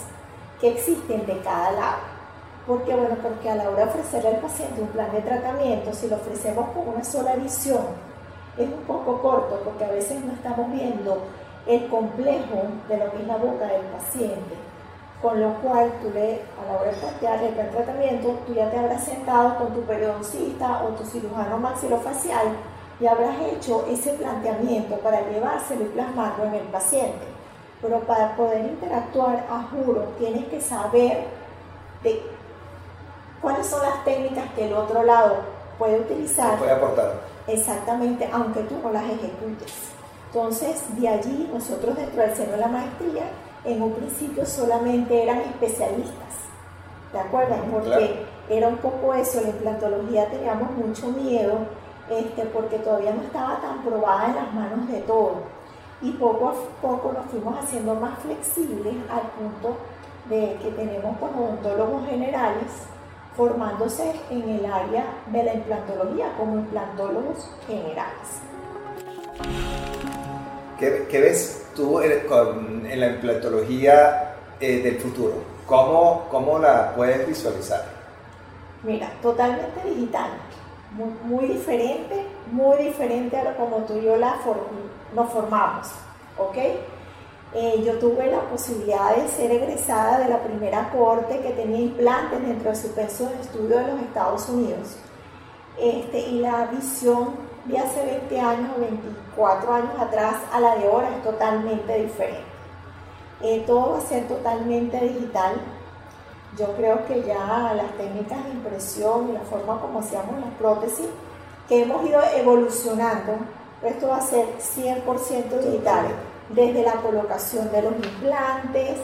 que 0.62 0.69
existen 0.69 1.25
de 1.25 1.39
cada 1.39 1.72
lado. 1.72 1.98
Porque 2.67 2.95
bueno, 2.95 3.15
porque 3.22 3.50
a 3.50 3.55
la 3.55 3.69
hora 3.69 3.86
de 3.86 3.89
ofrecerle 3.89 4.29
al 4.29 4.41
paciente 4.41 4.81
un 4.81 4.88
plan 4.89 5.12
de 5.12 5.22
tratamiento, 5.22 5.93
si 5.93 6.07
lo 6.07 6.15
ofrecemos 6.15 6.69
con 6.69 6.89
una 6.89 7.03
sola 7.03 7.36
visión, 7.36 7.86
es 8.57 8.67
un 8.67 8.84
poco 8.88 9.22
corto 9.22 9.60
porque 9.63 9.86
a 9.86 9.91
veces 9.91 10.24
no 10.24 10.34
estamos 10.34 10.72
viendo 10.72 11.24
el 11.67 11.88
complejo 11.88 12.63
de 12.88 12.98
lo 12.98 13.12
que 13.12 13.17
es 13.17 13.27
la 13.27 13.38
boca 13.38 13.65
del 13.65 13.81
paciente. 13.88 14.55
Con 15.22 15.41
lo 15.41 15.53
cual, 15.55 15.91
tú 16.01 16.12
le, 16.13 16.41
a 16.62 16.72
la 16.72 16.79
hora 16.79 16.91
de 16.91 16.98
plantear 16.98 17.43
el 17.43 17.53
plan 17.53 17.65
de 17.65 17.72
tratamiento, 17.72 18.39
tú 18.45 18.53
ya 18.53 18.69
te 18.69 18.77
habrás 18.77 19.03
sentado 19.03 19.57
con 19.57 19.74
tu 19.74 19.81
periodoncista 19.81 20.84
o 20.84 20.89
tu 20.89 21.03
cirujano 21.03 21.57
maxilofacial 21.57 22.48
y 23.00 23.08
habrás 23.08 23.36
hecho 23.52 23.86
ese 23.90 24.14
planteamiento 24.14 24.96
para 24.98 25.22
llevárselo 25.30 25.86
y 25.86 25.90
plasmarlo 25.90 26.46
en 26.46 26.56
el 26.56 26.68
paciente. 26.68 27.25
Pero 27.82 28.00
para 28.02 28.36
poder 28.36 28.66
interactuar, 28.66 29.46
a 29.50 29.64
juro, 29.64 30.04
tienes 30.18 30.46
que 30.46 30.62
saber 30.62 31.25
de 32.04 32.22
cuáles 33.42 33.68
son 33.68 33.82
las 33.82 34.04
técnicas 34.06 34.46
que 34.56 34.68
el 34.68 34.74
otro 34.74 35.04
lado 35.04 35.36
puede 35.78 36.00
utilizar. 36.00 36.58
Puede 36.58 36.72
aportar. 36.72 37.14
Exactamente, 37.48 38.28
aunque 38.32 38.62
tú 38.62 38.75
no 38.82 38.92
las 38.92 39.04
ejecutes. 39.04 39.74
Entonces, 40.28 40.84
de 41.00 41.08
allí, 41.08 41.50
nosotros 41.54 41.96
dentro 41.96 42.22
del 42.22 42.36
seno 42.36 42.54
de 42.54 42.58
la 42.58 42.68
maestría, 42.68 43.24
en 43.66 43.82
un 43.82 43.94
principio 43.94 44.46
solamente 44.46 45.24
eran 45.24 45.40
especialistas. 45.40 46.36
¿De 47.12 47.20
acuerdo? 47.20 47.56
Porque 47.72 48.25
era 48.50 48.68
un 48.68 48.78
poco 48.78 49.14
eso, 49.14 49.42
la 49.42 49.50
implantología 49.50 50.30
teníamos 50.30 50.72
mucho 50.72 51.08
miedo 51.08 51.60
este, 52.10 52.46
porque 52.46 52.78
todavía 52.80 53.14
no 53.14 53.24
estaba 53.24 53.60
tan 53.62 53.84
probada 53.84 54.28
en 54.28 54.36
las 54.36 54.54
manos 54.54 54.88
de 54.88 55.02
todos. 55.02 55.38
Y 56.02 56.12
poco 56.12 56.50
a 56.50 56.54
poco 56.82 57.14
nos 57.14 57.26
fuimos 57.32 57.58
haciendo 57.58 57.96
más 57.96 58.20
flexibles 58.20 58.96
al 59.10 59.22
punto 59.32 59.78
de 60.30 60.58
que 60.62 60.72
tenemos 60.72 61.18
como 61.18 61.46
odontólogos 61.46 62.08
generales 62.08 62.68
formándose 63.36 64.14
en 64.30 64.50
el 64.50 64.66
área 64.66 65.06
de 65.28 65.44
la 65.44 65.54
implantología 65.54 66.32
como 66.38 66.56
implantólogos 66.56 67.50
generales. 67.68 68.42
¿Qué, 70.80 71.20
ves 71.20 71.68
tú 71.76 72.02
en, 72.02 73.00
la 73.00 73.08
implantología 73.08 74.36
eh, 74.60 74.82
del 74.82 74.98
futuro? 75.00 75.34
¿Cómo, 75.66 76.28
¿Cómo 76.30 76.60
la 76.60 76.94
puedes 76.96 77.28
visualizar? 77.28 77.84
Mira, 78.84 79.10
totalmente 79.22 79.82
digital 79.90 80.30
muy, 80.96 81.48
diferente, 81.48 82.25
muy 82.52 82.78
diferente 82.78 83.38
a 83.38 83.44
lo 83.44 83.58
como 83.58 83.78
tú 83.86 83.98
y 83.98 84.04
yo 84.04 84.16
la 84.16 84.38
nos 85.14 85.30
formamos, 85.32 85.88
¿ok? 86.38 86.58
Eh, 87.54 87.84
yo 87.86 87.94
tuve 88.00 88.30
la 88.30 88.42
posibilidad 88.42 89.16
de 89.16 89.28
ser 89.30 89.52
egresada 89.52 90.20
de 90.20 90.30
la 90.30 90.44
primera 90.44 90.90
corte 90.92 91.40
que 91.40 91.52
tenía 91.52 91.82
implantes 91.82 92.42
dentro 92.42 92.70
de 92.70 92.75
su 92.75 92.94
pensión 92.94 93.30
de 93.30 93.42
estudio 93.42 93.78
de 93.78 93.88
los 93.88 94.02
Estados 94.02 94.50
Unidos. 94.50 94.98
Este, 95.80 96.20
y 96.20 96.40
la 96.40 96.66
visión 96.66 97.36
de 97.66 97.78
hace 97.78 98.06
20 98.06 98.40
años 98.40 98.70
o 98.75 98.82
24 98.82 99.74
años 99.74 100.00
atrás 100.00 100.36
a 100.52 100.60
la 100.60 100.75
de 100.75 100.88
ahora 100.88 101.10
es 101.16 101.24
totalmente 101.24 102.04
diferente. 102.04 102.44
Eh, 103.42 103.64
todo 103.68 103.92
va 103.94 103.98
a 104.00 104.02
ser 104.02 104.28
totalmente 104.28 105.00
digital. 105.00 105.56
Yo 106.58 106.68
creo 106.78 107.06
que 107.06 107.22
ya 107.24 107.74
las 107.76 107.92
técnicas 107.98 108.44
de 108.46 108.52
impresión 108.52 109.30
y 109.30 109.34
la 109.34 109.42
forma 109.42 109.80
como 109.82 110.00
hacíamos 110.00 110.40
las 110.40 110.54
prótesis, 110.58 111.08
que 111.68 111.82
hemos 111.82 112.08
ido 112.08 112.22
evolucionando, 112.36 113.34
esto 113.84 114.08
va 114.08 114.18
a 114.18 114.22
ser 114.22 114.46
100% 114.60 115.60
digital, 115.60 116.06
desde 116.50 116.84
la 116.84 116.94
colocación 116.94 117.72
de 117.72 117.82
los 117.82 117.94
implantes, 117.94 119.00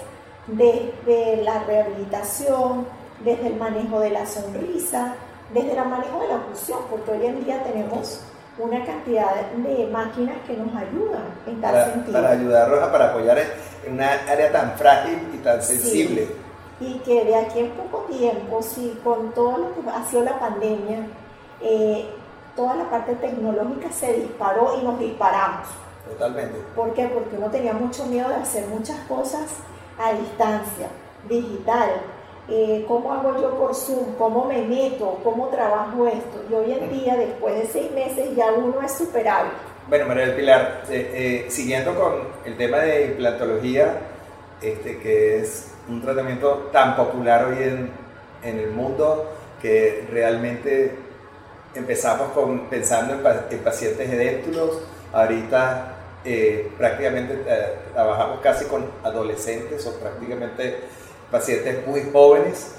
desde 0.47 1.43
la 1.43 1.63
rehabilitación, 1.63 2.85
desde 3.23 3.47
el 3.47 3.55
manejo 3.55 3.99
de 3.99 4.11
la 4.11 4.25
sonrisa, 4.25 5.15
desde 5.53 5.73
el 5.77 5.85
manejo 5.85 6.21
de 6.21 6.27
la 6.29 6.35
oclusión, 6.35 6.79
porque 6.89 7.11
hoy 7.11 7.25
en 7.25 7.43
día 7.43 7.63
tenemos 7.63 8.21
una 8.57 8.85
cantidad 8.85 9.35
de 9.57 9.87
máquinas 9.87 10.37
que 10.47 10.55
nos 10.55 10.73
ayudan 10.75 11.23
en 11.47 11.59
tal 11.59 11.91
sentido. 11.91 12.13
Para 12.13 12.31
ayudarnos, 12.31 12.89
para 12.89 13.09
apoyar 13.09 13.39
en 13.85 13.93
una 13.93 14.13
área 14.29 14.51
tan 14.51 14.73
frágil 14.77 15.17
y 15.33 15.37
tan 15.37 15.61
sensible 15.61 16.29
y 16.81 16.95
que 17.05 17.23
de 17.23 17.35
aquí 17.35 17.59
en 17.59 17.69
poco 17.71 18.05
tiempo, 18.09 18.61
si 18.61 18.99
con 19.03 19.31
todo 19.33 19.57
lo 19.57 19.73
que 19.75 19.89
ha 19.89 20.03
sido 20.05 20.23
la 20.23 20.39
pandemia, 20.39 21.07
eh, 21.61 22.05
toda 22.55 22.75
la 22.75 22.89
parte 22.89 23.13
tecnológica 23.15 23.91
se 23.91 24.13
disparó 24.13 24.79
y 24.81 24.83
nos 24.83 24.99
disparamos. 24.99 25.67
Totalmente. 26.09 26.57
¿Por 26.75 26.93
qué? 26.93 27.07
Porque 27.07 27.37
uno 27.37 27.51
tenía 27.51 27.73
mucho 27.73 28.05
miedo 28.07 28.27
de 28.29 28.35
hacer 28.35 28.65
muchas 28.67 28.97
cosas 29.07 29.47
a 29.99 30.13
distancia, 30.13 30.87
digital. 31.29 31.91
Eh, 32.49 32.83
¿Cómo 32.87 33.13
hago 33.13 33.39
yo 33.39 33.55
por 33.55 33.75
Zoom? 33.75 34.15
¿Cómo 34.17 34.45
me 34.45 34.63
meto? 34.63 35.19
¿Cómo 35.23 35.49
trabajo 35.49 36.07
esto? 36.07 36.43
Y 36.49 36.53
hoy 36.55 36.71
en 36.73 36.91
día, 36.91 37.15
después 37.15 37.55
de 37.55 37.67
seis 37.67 37.91
meses, 37.91 38.35
ya 38.35 38.51
uno 38.51 38.81
es 38.81 38.91
superable. 38.91 39.51
Bueno, 39.87 40.07
María 40.07 40.25
del 40.25 40.35
Pilar, 40.35 40.83
eh, 40.89 41.45
siguiendo 41.49 41.93
con 41.95 42.13
el 42.43 42.57
tema 42.57 42.79
de 42.79 43.05
implantología, 43.05 43.99
este, 44.61 44.99
que 44.99 45.39
es 45.39 45.71
un 45.89 46.01
tratamiento 46.01 46.69
tan 46.71 46.95
popular 46.95 47.45
hoy 47.45 47.63
en, 47.63 47.89
en 48.43 48.59
el 48.59 48.71
mundo 48.71 49.31
que 49.61 50.07
realmente 50.11 50.95
empezamos 51.75 52.31
con, 52.31 52.67
pensando 52.67 53.13
en, 53.13 53.59
pacientes 53.59 54.09
edéntulos, 54.09 54.79
ahorita 55.13 55.95
eh, 56.25 56.71
prácticamente 56.77 57.43
eh, 57.47 57.75
trabajamos 57.93 58.39
casi 58.41 58.65
con 58.65 58.85
adolescentes 59.03 59.85
o 59.87 59.93
prácticamente 59.99 60.79
pacientes 61.29 61.85
muy 61.87 62.09
jóvenes, 62.11 62.73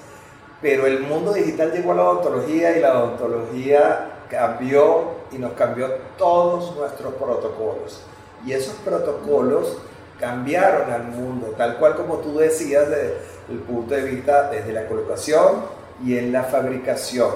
pero 0.60 0.86
el 0.86 1.00
mundo 1.00 1.32
digital 1.32 1.72
llegó 1.72 1.92
a 1.92 1.96
la 1.96 2.02
odontología 2.02 2.76
y 2.76 2.80
la 2.80 2.98
odontología 2.98 4.10
cambió 4.28 5.22
y 5.32 5.38
nos 5.38 5.52
cambió 5.52 5.88
todos 6.16 6.76
nuestros 6.76 7.14
protocolos. 7.14 8.02
Y 8.44 8.52
esos 8.52 8.74
protocolos 8.76 9.78
cambiaron 10.22 10.88
al 10.88 11.02
mundo, 11.08 11.48
tal 11.58 11.78
cual 11.78 11.96
como 11.96 12.18
tú 12.18 12.38
decías 12.38 12.88
desde 12.88 13.16
el 13.50 13.58
punto 13.58 13.92
de 13.92 14.02
vista 14.02 14.50
desde 14.50 14.72
la 14.72 14.86
colocación 14.86 15.64
y 16.04 16.16
en 16.16 16.30
la 16.30 16.44
fabricación. 16.44 17.32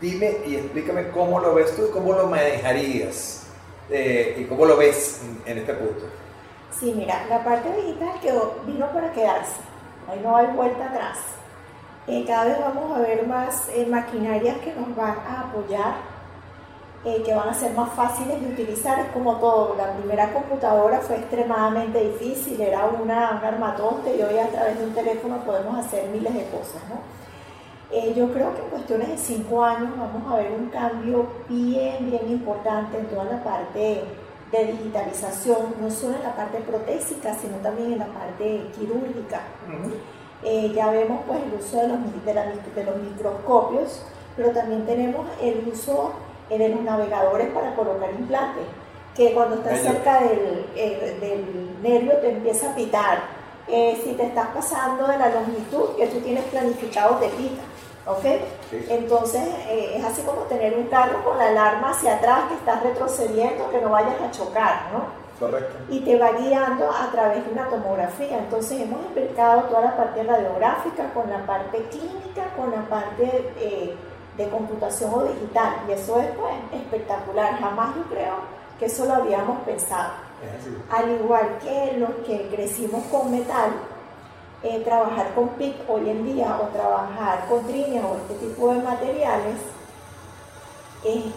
Dime 0.00 0.38
y 0.44 0.56
explícame 0.56 1.10
cómo 1.10 1.38
lo 1.38 1.54
ves 1.54 1.76
tú 1.76 1.86
y 1.86 1.92
cómo 1.92 2.12
lo 2.14 2.26
manejarías 2.26 3.46
eh, 3.88 4.36
y 4.36 4.44
cómo 4.46 4.66
lo 4.66 4.76
ves 4.76 5.20
en, 5.46 5.58
este 5.58 5.74
punto. 5.74 6.06
Sí, 6.76 6.92
mira, 6.96 7.24
la 7.28 7.44
parte 7.44 7.72
digital 7.76 8.20
quedó, 8.20 8.56
vino 8.66 8.92
para 8.92 9.12
quedarse, 9.12 9.60
ahí 10.08 10.18
no 10.24 10.36
hay 10.36 10.48
vuelta 10.48 10.86
atrás. 10.86 11.18
Eh, 12.08 12.24
cada 12.26 12.46
vez 12.46 12.58
vamos 12.58 12.98
a 12.98 13.00
ver 13.00 13.24
más 13.28 13.68
eh, 13.68 13.86
maquinarias 13.86 14.58
que 14.58 14.74
nos 14.74 14.94
van 14.96 15.18
a 15.24 15.42
apoyar 15.42 16.13
eh, 17.04 17.22
que 17.22 17.34
van 17.34 17.50
a 17.50 17.54
ser 17.54 17.72
más 17.74 17.92
fáciles 17.92 18.40
de 18.40 18.46
utilizar. 18.46 18.98
Es 18.98 19.08
como 19.12 19.36
todo, 19.36 19.74
la 19.76 19.92
primera 19.92 20.32
computadora 20.32 21.00
fue 21.00 21.16
extremadamente 21.16 22.00
difícil, 22.00 22.60
era 22.60 22.86
una, 22.86 23.38
un 23.40 23.44
armatoste 23.44 24.16
y 24.16 24.22
hoy 24.22 24.38
a 24.38 24.48
través 24.48 24.78
de 24.78 24.86
un 24.86 24.94
teléfono 24.94 25.44
podemos 25.44 25.78
hacer 25.78 26.08
miles 26.08 26.32
de 26.32 26.46
cosas. 26.46 26.82
¿no? 26.88 26.96
Eh, 27.90 28.14
yo 28.16 28.32
creo 28.32 28.54
que 28.54 28.62
en 28.62 28.68
cuestiones 28.70 29.08
de 29.08 29.18
cinco 29.18 29.62
años 29.62 29.90
vamos 29.96 30.32
a 30.32 30.36
ver 30.36 30.52
un 30.52 30.68
cambio 30.70 31.26
bien, 31.48 32.10
bien 32.10 32.30
importante 32.30 32.98
en 32.98 33.06
toda 33.06 33.24
la 33.24 33.44
parte 33.44 34.02
de 34.50 34.64
digitalización, 34.72 35.74
no 35.80 35.90
solo 35.90 36.16
en 36.16 36.22
la 36.22 36.34
parte 36.34 36.58
protésica, 36.60 37.34
sino 37.34 37.56
también 37.58 37.92
en 37.92 37.98
la 37.98 38.06
parte 38.06 38.66
quirúrgica. 38.74 39.42
Eh, 40.42 40.72
ya 40.74 40.90
vemos 40.90 41.20
pues 41.26 41.40
el 41.42 41.54
uso 41.58 41.76
de 41.76 41.88
los, 41.88 41.98
de 42.74 42.84
los 42.84 42.96
microscopios, 42.96 44.02
pero 44.36 44.50
también 44.50 44.84
tenemos 44.86 45.26
el 45.40 45.68
uso 45.70 46.12
en 46.50 46.70
los 46.72 46.80
navegadores 46.82 47.48
para 47.48 47.74
colocar 47.74 48.10
implantes, 48.10 48.64
que 49.14 49.32
cuando 49.32 49.56
estás 49.56 49.80
cerca 49.80 50.20
del, 50.20 50.66
eh, 50.74 51.16
del, 51.20 51.82
nervio 51.82 52.16
te 52.18 52.30
empieza 52.30 52.70
a 52.70 52.74
pitar. 52.74 53.18
Eh, 53.68 54.00
si 54.04 54.12
te 54.12 54.24
estás 54.24 54.48
pasando 54.48 55.06
de 55.06 55.18
la 55.18 55.28
longitud 55.30 55.96
que 55.96 56.06
tú 56.08 56.20
tienes 56.20 56.44
planificado, 56.44 57.16
te 57.16 57.28
pita. 57.28 57.62
¿Ok? 58.06 58.24
Entonces 58.90 59.42
eh, 59.68 59.94
es 59.96 60.04
así 60.04 60.20
como 60.22 60.42
tener 60.42 60.76
un 60.76 60.88
carro 60.88 61.24
con 61.24 61.38
la 61.38 61.48
alarma 61.48 61.90
hacia 61.90 62.16
atrás 62.16 62.44
que 62.48 62.54
estás 62.54 62.82
retrocediendo, 62.82 63.70
que 63.70 63.80
no 63.80 63.90
vayas 63.90 64.20
a 64.20 64.30
chocar, 64.30 64.90
¿no? 64.92 65.24
Correcto. 65.38 65.74
Y 65.88 66.00
te 66.00 66.18
va 66.18 66.32
guiando 66.32 66.90
a 66.90 67.10
través 67.10 67.46
de 67.46 67.52
una 67.52 67.68
tomografía. 67.68 68.38
Entonces 68.38 68.82
hemos 68.82 69.00
explicado 69.00 69.62
toda 69.62 69.80
la 69.80 69.96
parte 69.96 70.22
radiográfica 70.22 71.14
con 71.14 71.30
la 71.30 71.46
parte 71.46 71.82
clínica, 71.90 72.44
con 72.56 72.70
la 72.72 72.82
parte 72.82 73.54
de 74.36 74.48
computación 74.48 75.12
o 75.14 75.24
digital. 75.24 75.76
Y 75.88 75.92
eso 75.92 76.18
es 76.18 76.28
pues, 76.36 76.54
espectacular. 76.72 77.58
Jamás 77.58 77.94
yo 77.96 78.02
creo 78.04 78.34
que 78.78 78.86
eso 78.86 79.04
lo 79.06 79.14
habíamos 79.14 79.60
pensado. 79.62 80.12
Al 80.90 81.10
igual 81.10 81.58
que 81.62 81.96
los 81.98 82.10
que 82.26 82.48
crecimos 82.48 83.02
con 83.10 83.30
metal, 83.30 83.70
eh, 84.62 84.80
trabajar 84.84 85.34
con 85.34 85.48
PIC 85.50 85.88
hoy 85.88 86.10
en 86.10 86.24
día 86.24 86.58
o 86.60 86.68
trabajar 86.68 87.46
con 87.48 87.66
tríneas 87.66 88.04
o 88.04 88.16
este 88.16 88.46
tipo 88.46 88.72
de 88.72 88.80
materiales, 88.80 89.56
eh, 91.04 91.32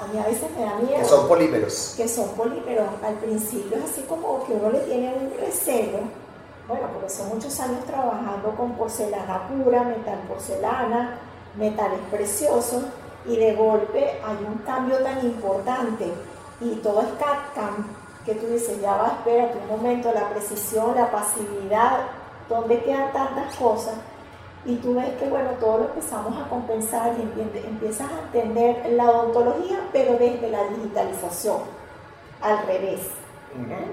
a 0.00 0.06
mí 0.06 0.18
a 0.18 0.26
veces 0.26 0.50
me 0.56 0.64
da 0.64 0.76
miedo. 0.76 0.98
Que 0.98 1.04
son 1.04 1.28
polímeros. 1.28 1.94
Que 1.96 2.08
son 2.08 2.28
polímeros. 2.30 2.88
Al 3.04 3.14
principio 3.14 3.78
es 3.78 3.84
así 3.84 4.02
como 4.02 4.44
que 4.46 4.52
uno 4.52 4.70
le 4.70 4.80
tiene 4.80 5.14
un 5.14 5.32
recelo, 5.38 5.98
bueno, 6.68 6.88
porque 6.92 7.08
son 7.08 7.28
muchos 7.28 7.58
años 7.60 7.84
trabajando 7.84 8.54
con 8.56 8.72
porcelana 8.72 9.48
pura, 9.48 9.82
metal 9.82 10.18
porcelana, 10.28 11.18
metales 11.56 12.00
preciosos 12.10 12.84
y 13.26 13.36
de 13.36 13.54
golpe 13.54 14.20
hay 14.24 14.44
un 14.46 14.58
cambio 14.64 14.98
tan 14.98 15.24
importante 15.24 16.12
y 16.60 16.74
todo 16.76 17.02
es 17.02 17.08
CAD-CAM 17.18 18.02
que 18.24 18.34
tú 18.36 18.46
dices, 18.46 18.80
ya 18.80 18.96
va, 18.96 19.08
espérate 19.08 19.58
un 19.58 19.76
momento, 19.76 20.12
la 20.12 20.28
precisión, 20.30 20.94
la 20.94 21.10
pasividad, 21.10 22.06
¿dónde 22.48 22.80
quedan 22.82 23.12
tantas 23.12 23.54
cosas? 23.56 23.94
Y 24.64 24.76
tú 24.76 24.94
ves 24.94 25.08
que, 25.18 25.28
bueno, 25.28 25.50
todo 25.58 25.78
lo 25.78 25.84
empezamos 25.86 26.40
a 26.40 26.48
compensar 26.48 27.14
y 27.18 27.66
empiezas 27.66 28.08
a 28.08 28.20
entender 28.26 28.92
la 28.92 29.10
odontología, 29.10 29.80
pero 29.92 30.12
desde 30.12 30.50
la 30.50 30.62
digitalización, 30.68 31.58
al 32.40 32.64
revés. 32.66 33.00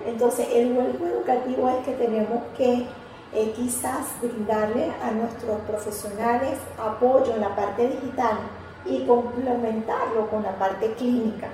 Entonces, 0.05 0.47
el 0.53 0.73
vuelco 0.73 1.07
educativo 1.07 1.69
es 1.69 1.85
que 1.85 1.93
tenemos 1.93 2.43
que 2.55 2.87
eh, 3.33 3.53
quizás 3.55 4.07
brindarle 4.21 4.91
a 5.03 5.11
nuestros 5.11 5.59
profesionales 5.61 6.57
apoyo 6.77 7.33
en 7.35 7.41
la 7.41 7.55
parte 7.55 7.87
digital 7.87 8.37
y 8.85 9.05
complementarlo 9.05 10.27
con 10.29 10.43
la 10.43 10.57
parte 10.57 10.93
clínica, 10.93 11.47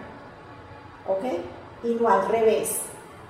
¿ok? 1.07 1.23
Y 1.83 1.95
no 1.95 2.07
al 2.07 2.27
revés, 2.29 2.81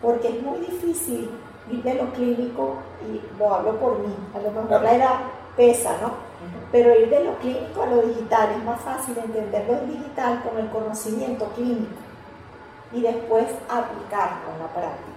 porque 0.02 0.30
es 0.30 0.44
muy 0.44 0.60
difícil 0.60 1.30
ir 1.72 1.84
de 1.84 1.96
lo 1.96 2.12
clínico, 2.14 2.76
y 3.02 3.22
lo 3.40 3.54
hablo 3.54 3.80
por 3.80 4.00
mí, 4.00 4.14
a 4.36 4.40
lo 4.40 4.52
mejor 4.52 4.82
la 4.82 4.96
edad 4.96 5.16
pesa, 5.56 5.98
¿no? 6.02 6.12
Pero 6.72 6.94
ir 7.00 7.10
de 7.10 7.24
lo 7.24 7.36
clínico 7.40 7.82
a 7.82 7.88
lo 7.88 8.02
digital 8.02 8.50
es 8.52 8.64
más 8.64 8.82
fácil 8.82 9.18
entender 9.18 9.66
lo 9.68 9.92
digital 9.92 10.44
con 10.44 10.58
el 10.60 10.70
conocimiento 10.70 11.46
clínico 11.56 11.96
y 12.92 13.02
después 13.02 13.46
aplicarlo 13.70 14.52
en 14.54 14.60
la 14.60 14.68
práctica. 14.68 15.15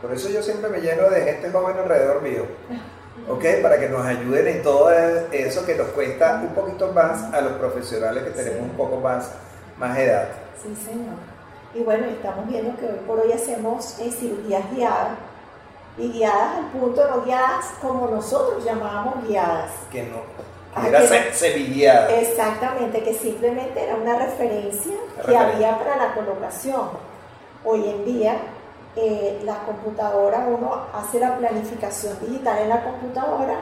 Por 0.00 0.12
eso 0.12 0.28
yo 0.30 0.42
siempre 0.42 0.70
me 0.70 0.80
lleno 0.80 1.10
de 1.10 1.22
gente 1.22 1.50
joven 1.50 1.76
alrededor 1.76 2.22
mío. 2.22 2.44
¿Ok? 3.28 3.44
Para 3.62 3.78
que 3.78 3.88
nos 3.88 4.04
ayuden 4.04 4.46
en 4.46 4.62
todo 4.62 4.90
eso 4.90 5.66
que 5.66 5.74
nos 5.74 5.88
cuesta 5.88 6.40
un 6.42 6.54
poquito 6.54 6.92
más 6.92 7.32
a 7.34 7.40
los 7.42 7.52
profesionales 7.54 8.24
que 8.24 8.30
tenemos 8.30 8.62
un 8.62 8.76
poco 8.76 8.96
más, 8.96 9.32
más 9.76 9.98
edad. 9.98 10.28
Sí, 10.62 10.74
señor. 10.74 11.16
Y 11.74 11.82
bueno, 11.82 12.06
estamos 12.06 12.48
viendo 12.48 12.76
que 12.78 12.86
hoy 12.86 12.98
por 13.06 13.20
hoy 13.20 13.32
hacemos 13.32 13.98
eh, 14.00 14.10
cirugías 14.10 14.64
guiadas. 14.74 15.18
Y 15.98 16.12
guiadas 16.12 16.58
al 16.58 16.66
punto, 16.70 17.06
no 17.08 17.22
guiadas 17.22 17.66
como 17.82 18.08
nosotros 18.08 18.64
llamábamos 18.64 19.28
guiadas. 19.28 19.70
Que 19.92 20.04
no. 20.04 20.16
Ah, 20.74 20.86
era 20.86 21.02
sevillada. 21.32 22.10
Exactamente, 22.14 23.02
que 23.02 23.12
simplemente 23.12 23.82
era 23.82 23.96
una 23.96 24.16
referencia 24.16 24.94
que 25.26 25.36
había 25.36 25.78
para 25.78 25.96
la 25.96 26.14
colocación. 26.14 26.88
Hoy 27.64 27.90
en 27.90 28.04
día 28.04 28.36
eh, 28.96 29.40
la 29.44 29.58
computadora, 29.60 30.46
uno 30.48 30.72
hace 30.92 31.20
la 31.20 31.36
planificación 31.36 32.18
digital 32.20 32.58
en 32.58 32.68
la 32.70 32.82
computadora, 32.82 33.60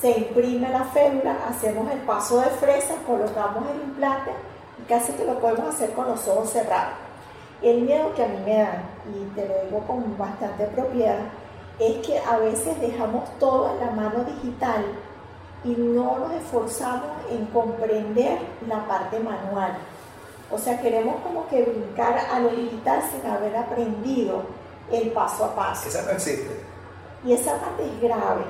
se 0.00 0.10
imprime 0.18 0.68
la 0.68 0.84
fédula, 0.84 1.36
hacemos 1.48 1.90
el 1.92 2.00
paso 2.00 2.40
de 2.40 2.50
fresa, 2.50 2.94
colocamos 3.06 3.64
el 3.70 3.88
implante 3.88 4.32
y 4.78 4.82
casi 4.88 5.12
que 5.12 5.24
lo 5.24 5.38
podemos 5.38 5.74
hacer 5.74 5.92
con 5.92 6.08
los 6.08 6.26
ojos 6.26 6.50
cerrados. 6.50 6.94
El 7.62 7.82
miedo 7.82 8.12
que 8.14 8.24
a 8.24 8.28
mí 8.28 8.38
me 8.44 8.58
da, 8.58 8.82
y 9.08 9.24
te 9.34 9.48
lo 9.48 9.54
digo 9.64 9.80
con 9.86 10.18
bastante 10.18 10.66
propiedad, 10.66 11.20
es 11.78 12.06
que 12.06 12.18
a 12.18 12.36
veces 12.38 12.80
dejamos 12.80 13.24
todo 13.38 13.70
en 13.72 13.86
la 13.86 13.92
mano 13.92 14.24
digital 14.24 14.84
y 15.64 15.70
no 15.70 16.18
nos 16.18 16.32
esforzamos 16.34 17.10
en 17.30 17.46
comprender 17.46 18.38
la 18.68 18.86
parte 18.86 19.18
manual. 19.20 19.72
O 20.50 20.58
sea, 20.58 20.80
queremos 20.80 21.16
como 21.22 21.48
que 21.48 21.62
brincar 21.62 22.18
a 22.30 22.40
lo 22.40 22.50
digital 22.50 23.00
sin 23.10 23.30
haber 23.30 23.56
aprendido 23.56 24.42
el 24.90 25.10
paso 25.10 25.44
a 25.44 25.54
paso. 25.54 25.88
Esa 25.88 26.02
no 26.02 26.10
existe. 26.10 26.60
Y 27.24 27.32
esa 27.32 27.58
parte 27.58 27.84
es 27.86 28.00
grave, 28.02 28.44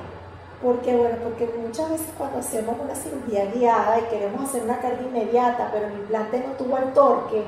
porque 0.61 0.95
bueno, 0.95 1.15
porque 1.23 1.49
muchas 1.57 1.89
veces 1.91 2.07
cuando 2.17 2.39
hacemos 2.39 2.75
una 2.77 2.95
cirugía 2.95 3.45
guiada 3.45 3.99
y 3.99 4.03
queremos 4.03 4.49
hacer 4.49 4.63
una 4.63 4.79
carga 4.79 5.01
inmediata, 5.01 5.69
pero 5.71 5.87
el 5.87 5.93
implante 5.93 6.43
no 6.45 6.53
tuvo 6.53 6.77
el 6.77 6.93
torque, 6.93 7.43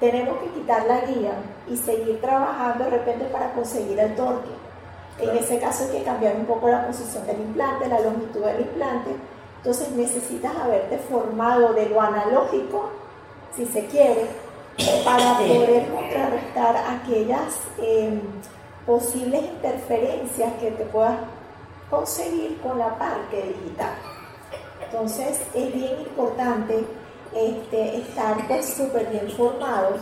tenemos 0.00 0.38
que 0.38 0.48
quitar 0.48 0.86
la 0.86 1.02
guía 1.02 1.32
y 1.68 1.76
seguir 1.76 2.20
trabajando 2.22 2.84
de 2.84 2.90
repente 2.90 3.26
para 3.26 3.52
conseguir 3.52 3.98
el 3.98 4.16
torque. 4.16 4.48
En 5.18 5.36
ese 5.36 5.58
caso 5.58 5.84
hay 5.84 5.98
que 5.98 6.04
cambiar 6.04 6.36
un 6.36 6.46
poco 6.46 6.68
la 6.68 6.86
posición 6.86 7.26
del 7.26 7.40
implante, 7.40 7.86
la 7.86 8.00
longitud 8.00 8.42
del 8.42 8.62
implante. 8.62 9.10
Entonces 9.58 9.90
necesitas 9.90 10.56
haberte 10.56 10.96
formado 10.96 11.74
de 11.74 11.90
lo 11.90 12.00
analógico, 12.00 12.88
si 13.54 13.66
se 13.66 13.84
quiere, 13.86 14.26
para 15.04 15.38
poder 15.38 15.88
contrarrestar 15.88 16.76
aquellas 16.76 17.58
em, 17.78 18.20
posibles 18.86 19.42
interferencias 19.42 20.52
que 20.60 20.70
te 20.70 20.84
puedas 20.84 21.16
conseguir 21.90 22.58
con 22.60 22.78
la 22.78 22.96
parte 22.98 23.36
digital. 23.36 23.94
Entonces 24.84 25.40
es 25.54 25.74
bien 25.74 26.00
importante 26.00 26.84
este, 27.34 27.98
estar 27.98 28.36
súper 28.62 29.06
pues, 29.06 29.10
bien 29.10 29.30
formados 29.36 30.00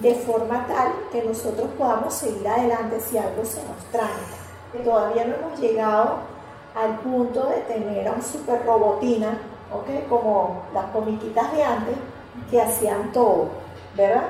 de 0.00 0.14
forma 0.14 0.66
tal 0.66 0.92
que 1.12 1.22
nosotros 1.22 1.68
podamos 1.78 2.14
seguir 2.14 2.46
adelante 2.48 3.00
si 3.00 3.18
algo 3.18 3.44
se 3.44 3.62
nos 3.64 3.84
trae. 3.92 4.82
Todavía 4.82 5.24
no 5.26 5.34
hemos 5.36 5.60
llegado 5.60 6.18
al 6.74 6.98
punto 7.00 7.46
de 7.46 7.58
tener 7.72 8.08
a 8.08 8.12
un 8.12 8.22
super 8.22 8.64
robotina, 8.64 9.38
como 10.08 10.62
las 10.72 10.86
comiquitas 10.86 11.52
de 11.52 11.62
antes, 11.62 11.94
que 12.50 12.60
hacían 12.60 13.12
todo 13.12 13.63
¿verdad? 13.96 14.24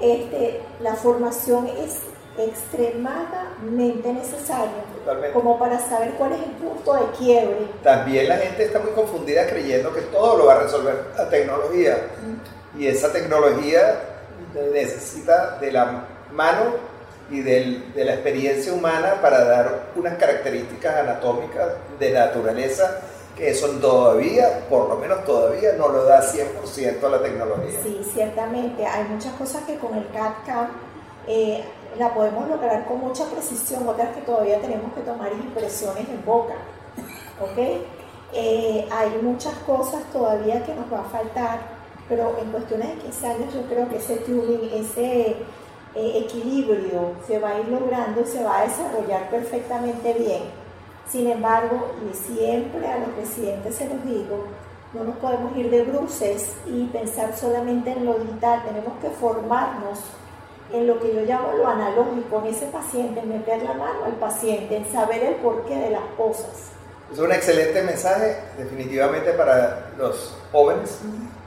Este, 0.00 0.60
la 0.80 0.94
formación 0.94 1.68
es 1.68 1.98
extremadamente 2.38 4.12
necesaria 4.12 4.72
como 5.32 5.58
para 5.58 5.78
saber 5.78 6.12
cuál 6.12 6.32
es 6.32 6.38
el 6.38 6.50
punto 6.52 6.94
de 6.94 7.18
quiebre. 7.18 7.66
También 7.82 8.28
la 8.28 8.36
gente 8.36 8.64
está 8.64 8.78
muy 8.78 8.92
confundida 8.92 9.46
creyendo 9.46 9.92
que 9.92 10.00
todo 10.02 10.38
lo 10.38 10.46
va 10.46 10.54
a 10.54 10.62
resolver 10.62 11.08
la 11.16 11.28
tecnología 11.28 11.98
y 12.78 12.86
esa 12.86 13.12
tecnología 13.12 14.00
necesita 14.72 15.58
de 15.58 15.72
la 15.72 16.04
mano 16.32 16.92
y 17.30 17.40
del, 17.40 17.92
de 17.94 18.04
la 18.04 18.14
experiencia 18.14 18.72
humana 18.72 19.20
para 19.20 19.44
dar 19.44 19.82
unas 19.96 20.16
características 20.16 20.96
anatómicas 20.96 21.68
de 21.98 22.12
naturaleza 22.12 23.00
que 23.36 23.50
eso 23.50 23.68
todavía, 23.80 24.66
por 24.68 24.88
lo 24.88 24.96
menos 24.96 25.24
todavía, 25.24 25.72
no 25.78 25.88
lo 25.88 26.04
da 26.04 26.22
100% 26.22 27.02
a 27.02 27.08
la 27.08 27.22
tecnología. 27.22 27.80
Sí, 27.82 28.00
ciertamente. 28.12 28.86
Hay 28.86 29.04
muchas 29.04 29.32
cosas 29.34 29.64
que 29.64 29.76
con 29.78 29.96
el 29.96 30.06
CAD-CAM 30.08 30.68
eh, 31.26 31.64
la 31.98 32.12
podemos 32.12 32.48
lograr 32.48 32.84
con 32.86 33.00
mucha 33.00 33.24
precisión, 33.26 33.88
otras 33.88 34.14
que 34.14 34.22
todavía 34.22 34.60
tenemos 34.60 34.92
que 34.92 35.00
tomar 35.00 35.32
impresiones 35.32 36.08
en 36.08 36.24
boca. 36.24 36.54
¿Ok? 37.40 37.58
Eh, 38.34 38.88
hay 38.90 39.10
muchas 39.22 39.54
cosas 39.66 40.02
todavía 40.12 40.64
que 40.64 40.74
nos 40.74 40.90
va 40.90 41.00
a 41.00 41.04
faltar 41.04 41.82
pero 42.08 42.36
en 42.42 42.50
cuestiones 42.50 42.88
de 42.88 42.94
15 42.96 43.26
años 43.26 43.54
yo 43.54 43.62
creo 43.62 43.88
que 43.88 43.96
ese 43.96 44.16
tuning, 44.16 44.70
ese 44.74 45.36
eh, 45.94 46.24
equilibrio 46.24 47.12
se 47.26 47.38
va 47.38 47.50
a 47.50 47.60
ir 47.60 47.68
logrando 47.68 48.20
y 48.20 48.26
se 48.26 48.42
va 48.44 48.58
a 48.58 48.66
desarrollar 48.66 49.30
perfectamente 49.30 50.12
bien. 50.14 50.42
Sin 51.08 51.30
embargo, 51.30 51.92
y 52.10 52.14
siempre 52.14 52.86
a 52.86 52.98
los 52.98 53.14
residentes 53.16 53.74
se 53.76 53.88
los 53.88 54.04
digo, 54.04 54.46
no 54.94 55.04
nos 55.04 55.16
podemos 55.16 55.56
ir 55.56 55.70
de 55.70 55.82
bruces 55.82 56.52
y 56.66 56.84
pensar 56.86 57.34
solamente 57.36 57.92
en 57.92 58.04
lo 58.04 58.14
digital, 58.14 58.62
tenemos 58.64 58.92
que 59.00 59.10
formarnos 59.10 59.98
en 60.72 60.86
lo 60.86 60.98
que 61.00 61.14
yo 61.14 61.22
llamo 61.22 61.52
lo 61.52 61.66
analógico, 61.68 62.40
en 62.40 62.54
ese 62.54 62.66
paciente, 62.66 63.20
en 63.20 63.28
meter 63.28 63.62
la 63.62 63.74
mano 63.74 64.04
al 64.06 64.12
paciente, 64.12 64.76
en 64.76 64.90
saber 64.90 65.22
el 65.22 65.34
porqué 65.36 65.76
de 65.76 65.90
las 65.90 66.04
cosas. 66.16 66.72
Es 67.12 67.18
un 67.18 67.30
excelente 67.30 67.82
mensaje, 67.82 68.38
definitivamente 68.56 69.32
para 69.32 69.90
los 69.98 70.34
jóvenes 70.50 70.98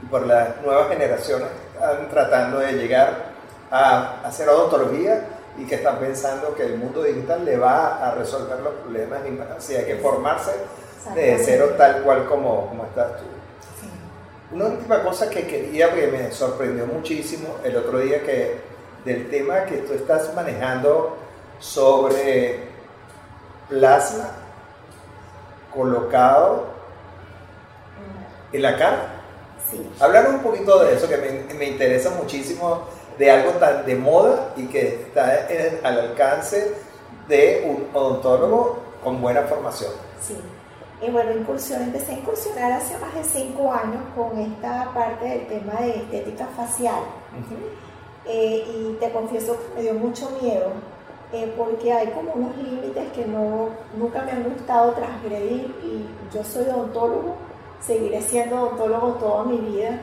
y 0.02 0.06
por 0.06 0.26
las 0.26 0.62
nuevas 0.62 0.88
generaciones 0.88 1.48
que 1.48 1.78
están 1.78 2.08
tratando 2.08 2.60
de 2.60 2.72
llegar 2.74 3.32
a 3.70 4.20
hacer 4.24 4.48
odontología 4.48 5.24
y 5.58 5.64
que 5.64 5.76
están 5.76 5.98
pensando 5.98 6.54
que 6.54 6.64
el 6.64 6.76
mundo 6.76 7.02
digital 7.02 7.44
le 7.44 7.56
va 7.56 8.06
a 8.06 8.14
resolver 8.14 8.60
los 8.60 8.74
problemas 8.74 9.20
y 9.26 9.38
así 9.56 9.74
hay 9.74 9.84
que 9.84 9.96
formarse 9.96 10.52
de 11.14 11.38
cero 11.44 11.74
tal 11.78 12.02
cual 12.02 12.26
como, 12.26 12.68
como 12.68 12.84
estás 12.84 13.18
tú. 13.18 13.24
Una 14.52 14.66
última 14.66 15.02
cosa 15.02 15.28
que 15.28 15.46
quería, 15.46 15.90
porque 15.90 16.06
me 16.06 16.30
sorprendió 16.30 16.86
muchísimo 16.86 17.56
el 17.64 17.76
otro 17.76 17.98
día 17.98 18.22
que 18.22 18.60
del 19.04 19.28
tema 19.30 19.64
que 19.64 19.78
tú 19.78 19.92
estás 19.92 20.34
manejando 20.34 21.16
sobre 21.58 22.60
plasma 23.68 24.30
colocado 25.74 26.66
en 28.52 28.62
la 28.62 28.76
cara. 28.76 29.22
Sí. 29.70 29.90
Hablar 30.00 30.28
un 30.28 30.40
poquito 30.40 30.82
de 30.84 30.94
eso 30.94 31.08
que 31.08 31.16
me, 31.16 31.54
me, 31.54 31.64
interesa 31.66 32.10
muchísimo, 32.10 32.84
de 33.18 33.30
algo 33.30 33.52
tan 33.52 33.86
de 33.86 33.94
moda 33.94 34.52
y 34.56 34.66
que 34.66 34.88
está 35.06 35.50
en, 35.50 35.84
al 35.84 36.00
alcance 36.00 36.74
de 37.28 37.64
un 37.66 37.96
odontólogo 37.96 38.78
con 39.02 39.20
buena 39.20 39.42
formación. 39.42 39.92
Sí. 40.20 40.36
Y 41.00 41.10
bueno, 41.10 41.32
incursión, 41.32 41.82
empecé 41.82 42.12
a 42.12 42.18
incursionar 42.18 42.72
hace 42.72 42.96
más 42.98 43.14
de 43.14 43.22
cinco 43.22 43.70
años 43.72 44.02
con 44.14 44.38
esta 44.38 44.90
parte 44.94 45.26
del 45.26 45.46
tema 45.46 45.74
de 45.80 45.90
estética 45.90 46.46
facial. 46.56 47.00
Eh, 48.24 48.64
y 48.66 48.96
te 48.98 49.12
confieso 49.12 49.56
que 49.56 49.74
me 49.76 49.82
dio 49.82 49.94
mucho 49.94 50.30
miedo 50.42 50.70
eh, 51.32 51.52
porque 51.56 51.92
hay 51.92 52.08
como 52.08 52.32
unos 52.32 52.56
límites 52.56 53.12
que 53.12 53.26
no, 53.26 53.68
nunca 53.96 54.22
me 54.22 54.32
han 54.32 54.44
gustado 54.44 54.92
transgredir 54.92 55.74
y 55.84 56.34
yo 56.34 56.42
soy 56.42 56.64
odontólogo, 56.64 57.36
seguiré 57.80 58.20
siendo 58.22 58.56
odontólogo 58.56 59.08
toda 59.14 59.44
mi 59.44 59.58
vida 59.58 60.00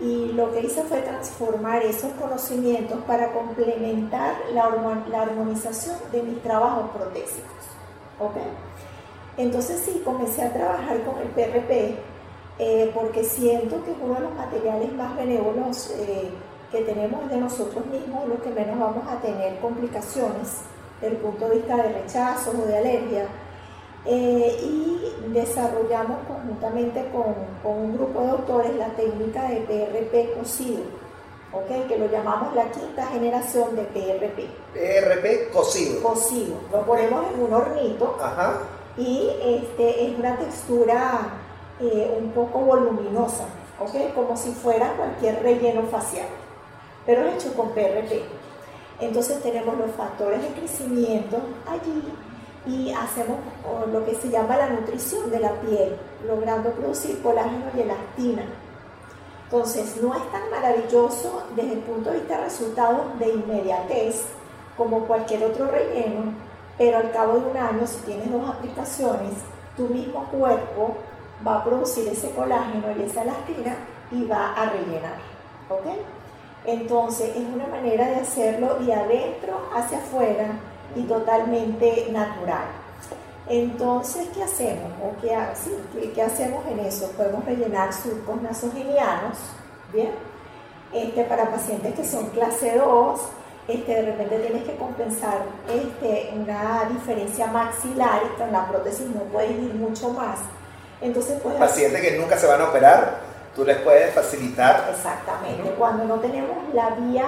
y 0.00 0.32
lo 0.32 0.52
que 0.52 0.60
hice 0.60 0.82
fue 0.84 1.00
transformar 1.00 1.82
esos 1.82 2.12
conocimientos 2.12 2.98
para 3.06 3.32
complementar 3.32 4.36
la, 4.52 4.70
la 5.10 5.22
armonización 5.22 5.96
de 6.12 6.22
mis 6.22 6.42
trabajos 6.42 6.90
protésicos. 6.90 7.52
¿okay? 8.20 8.50
Entonces 9.36 9.80
sí, 9.84 10.02
comencé 10.04 10.42
a 10.42 10.52
trabajar 10.52 11.02
con 11.02 11.18
el 11.18 11.28
PRP 11.28 11.96
eh, 12.58 12.90
porque 12.92 13.22
siento 13.22 13.84
que 13.84 13.92
es 13.92 13.96
uno 14.02 14.14
de 14.14 14.20
los 14.20 14.34
materiales 14.34 14.92
más 14.94 15.16
benévolos 15.16 15.94
eh, 15.96 16.30
que 16.72 16.82
tenemos 16.82 17.28
de 17.30 17.36
nosotros 17.36 17.86
mismos, 17.86 18.28
lo 18.28 18.42
que 18.42 18.50
menos 18.50 18.78
vamos 18.78 19.06
a 19.08 19.20
tener 19.20 19.58
complicaciones 19.60 20.62
desde 21.00 21.14
el 21.14 21.22
punto 21.22 21.48
de 21.48 21.56
vista 21.56 21.76
de 21.76 21.92
rechazo 21.92 22.50
o 22.50 22.66
de 22.66 22.78
alergia. 22.78 23.26
Eh, 24.10 24.58
y 24.62 25.32
desarrollamos 25.32 26.16
conjuntamente 26.26 27.04
con, 27.12 27.34
con, 27.62 27.84
un 27.84 27.96
grupo 27.96 28.22
de 28.22 28.30
autores 28.30 28.74
la 28.76 28.88
técnica 28.88 29.48
de 29.50 29.56
PRP 29.60 30.32
cocido, 30.38 30.80
¿okay? 31.52 31.82
que 31.82 31.98
lo 31.98 32.06
llamamos 32.10 32.54
la 32.54 32.70
quinta 32.70 33.06
generación 33.08 33.76
de 33.76 33.82
PRP. 33.82 34.48
PRP 34.72 35.50
cocido. 35.52 36.02
Cocido. 36.02 36.56
Lo 36.72 36.86
ponemos 36.86 37.26
en 37.34 37.42
un 37.42 37.52
hornito. 37.52 38.16
Ajá 38.18 38.60
y 38.98 39.30
este, 39.40 40.06
es 40.06 40.18
una 40.18 40.36
textura 40.36 41.30
eh, 41.80 42.18
un 42.20 42.32
poco 42.32 42.58
voluminosa, 42.58 43.44
¿okay? 43.78 44.10
como 44.14 44.36
si 44.36 44.50
fuera 44.50 44.92
cualquier 44.96 45.40
relleno 45.42 45.82
facial, 45.84 46.26
pero 47.06 47.28
hecho 47.28 47.54
con 47.54 47.70
PRP. 47.70 48.22
Entonces 49.00 49.40
tenemos 49.40 49.78
los 49.78 49.92
factores 49.92 50.42
de 50.42 50.48
crecimiento 50.48 51.38
allí 51.68 52.02
y 52.68 52.92
hacemos 52.92 53.38
lo 53.90 54.04
que 54.04 54.14
se 54.14 54.28
llama 54.28 54.58
la 54.58 54.68
nutrición 54.68 55.30
de 55.30 55.40
la 55.40 55.52
piel, 55.52 55.96
logrando 56.26 56.70
producir 56.72 57.20
colágeno 57.22 57.64
y 57.74 57.80
elastina. 57.80 58.42
Entonces 59.44 59.96
no 60.02 60.14
es 60.14 60.30
tan 60.30 60.50
maravilloso 60.50 61.44
desde 61.56 61.72
el 61.72 61.78
punto 61.78 62.10
de 62.10 62.18
vista 62.18 62.36
de 62.36 62.44
resultados 62.44 63.18
de 63.18 63.30
inmediatez 63.30 64.26
como 64.76 65.06
cualquier 65.06 65.44
otro 65.44 65.66
relleno, 65.68 66.34
pero 66.76 66.98
al 66.98 67.10
cabo 67.10 67.38
de 67.38 67.46
un 67.50 67.56
año, 67.56 67.86
si 67.86 67.96
tienes 68.04 68.30
dos 68.30 68.48
aplicaciones, 68.48 69.32
tu 69.74 69.84
mismo 69.88 70.24
cuerpo 70.30 70.96
va 71.46 71.56
a 71.56 71.64
producir 71.64 72.06
ese 72.08 72.30
colágeno 72.32 72.88
y 72.98 73.02
esa 73.02 73.22
elastina 73.22 73.76
y 74.12 74.24
va 74.24 74.52
a 74.52 74.68
rellenar. 74.68 75.16
¿Ok? 75.70 75.86
Entonces 76.66 77.30
es 77.34 77.44
una 77.54 77.66
manera 77.68 78.08
de 78.08 78.16
hacerlo 78.16 78.74
de 78.80 78.92
adentro 78.92 79.58
hacia 79.74 79.98
afuera 79.98 80.48
y 80.98 81.02
totalmente 81.04 82.08
natural. 82.10 82.66
Entonces, 83.48 84.28
¿qué 84.34 84.42
hacemos? 84.42 84.92
¿O 85.02 85.20
qué, 85.22 86.10
¿qué, 86.14 86.22
hacemos 86.22 86.66
en 86.66 86.80
eso? 86.80 87.10
Podemos 87.16 87.44
rellenar 87.44 87.92
surcos 87.94 88.42
nasogenianos, 88.42 89.38
¿bien? 89.92 90.10
Este, 90.92 91.24
para 91.24 91.50
pacientes 91.50 91.94
que 91.94 92.04
son 92.04 92.28
clase 92.30 92.76
2, 92.76 93.20
este, 93.68 93.94
de 93.94 94.02
repente 94.02 94.38
tienes 94.38 94.64
que 94.64 94.76
compensar 94.76 95.42
este, 95.68 96.30
una 96.34 96.88
diferencia 96.90 97.46
maxilar 97.46 98.22
y 98.24 98.38
con 98.38 98.52
la 98.52 98.66
prótesis 98.66 99.06
no 99.06 99.22
puedes 99.24 99.50
ir 99.50 99.74
mucho 99.74 100.10
más. 100.10 100.40
Entonces, 101.00 101.40
pues, 101.42 101.54
Pacientes 101.56 102.02
que 102.02 102.18
nunca 102.18 102.36
se 102.36 102.46
van 102.46 102.60
a 102.60 102.64
operar, 102.68 103.20
tú 103.54 103.64
les 103.64 103.78
puedes 103.78 104.12
facilitar. 104.14 104.90
Exactamente, 104.90 105.70
cuando 105.78 106.04
no 106.04 106.16
tenemos 106.16 106.56
la 106.74 106.90
vía 106.90 107.26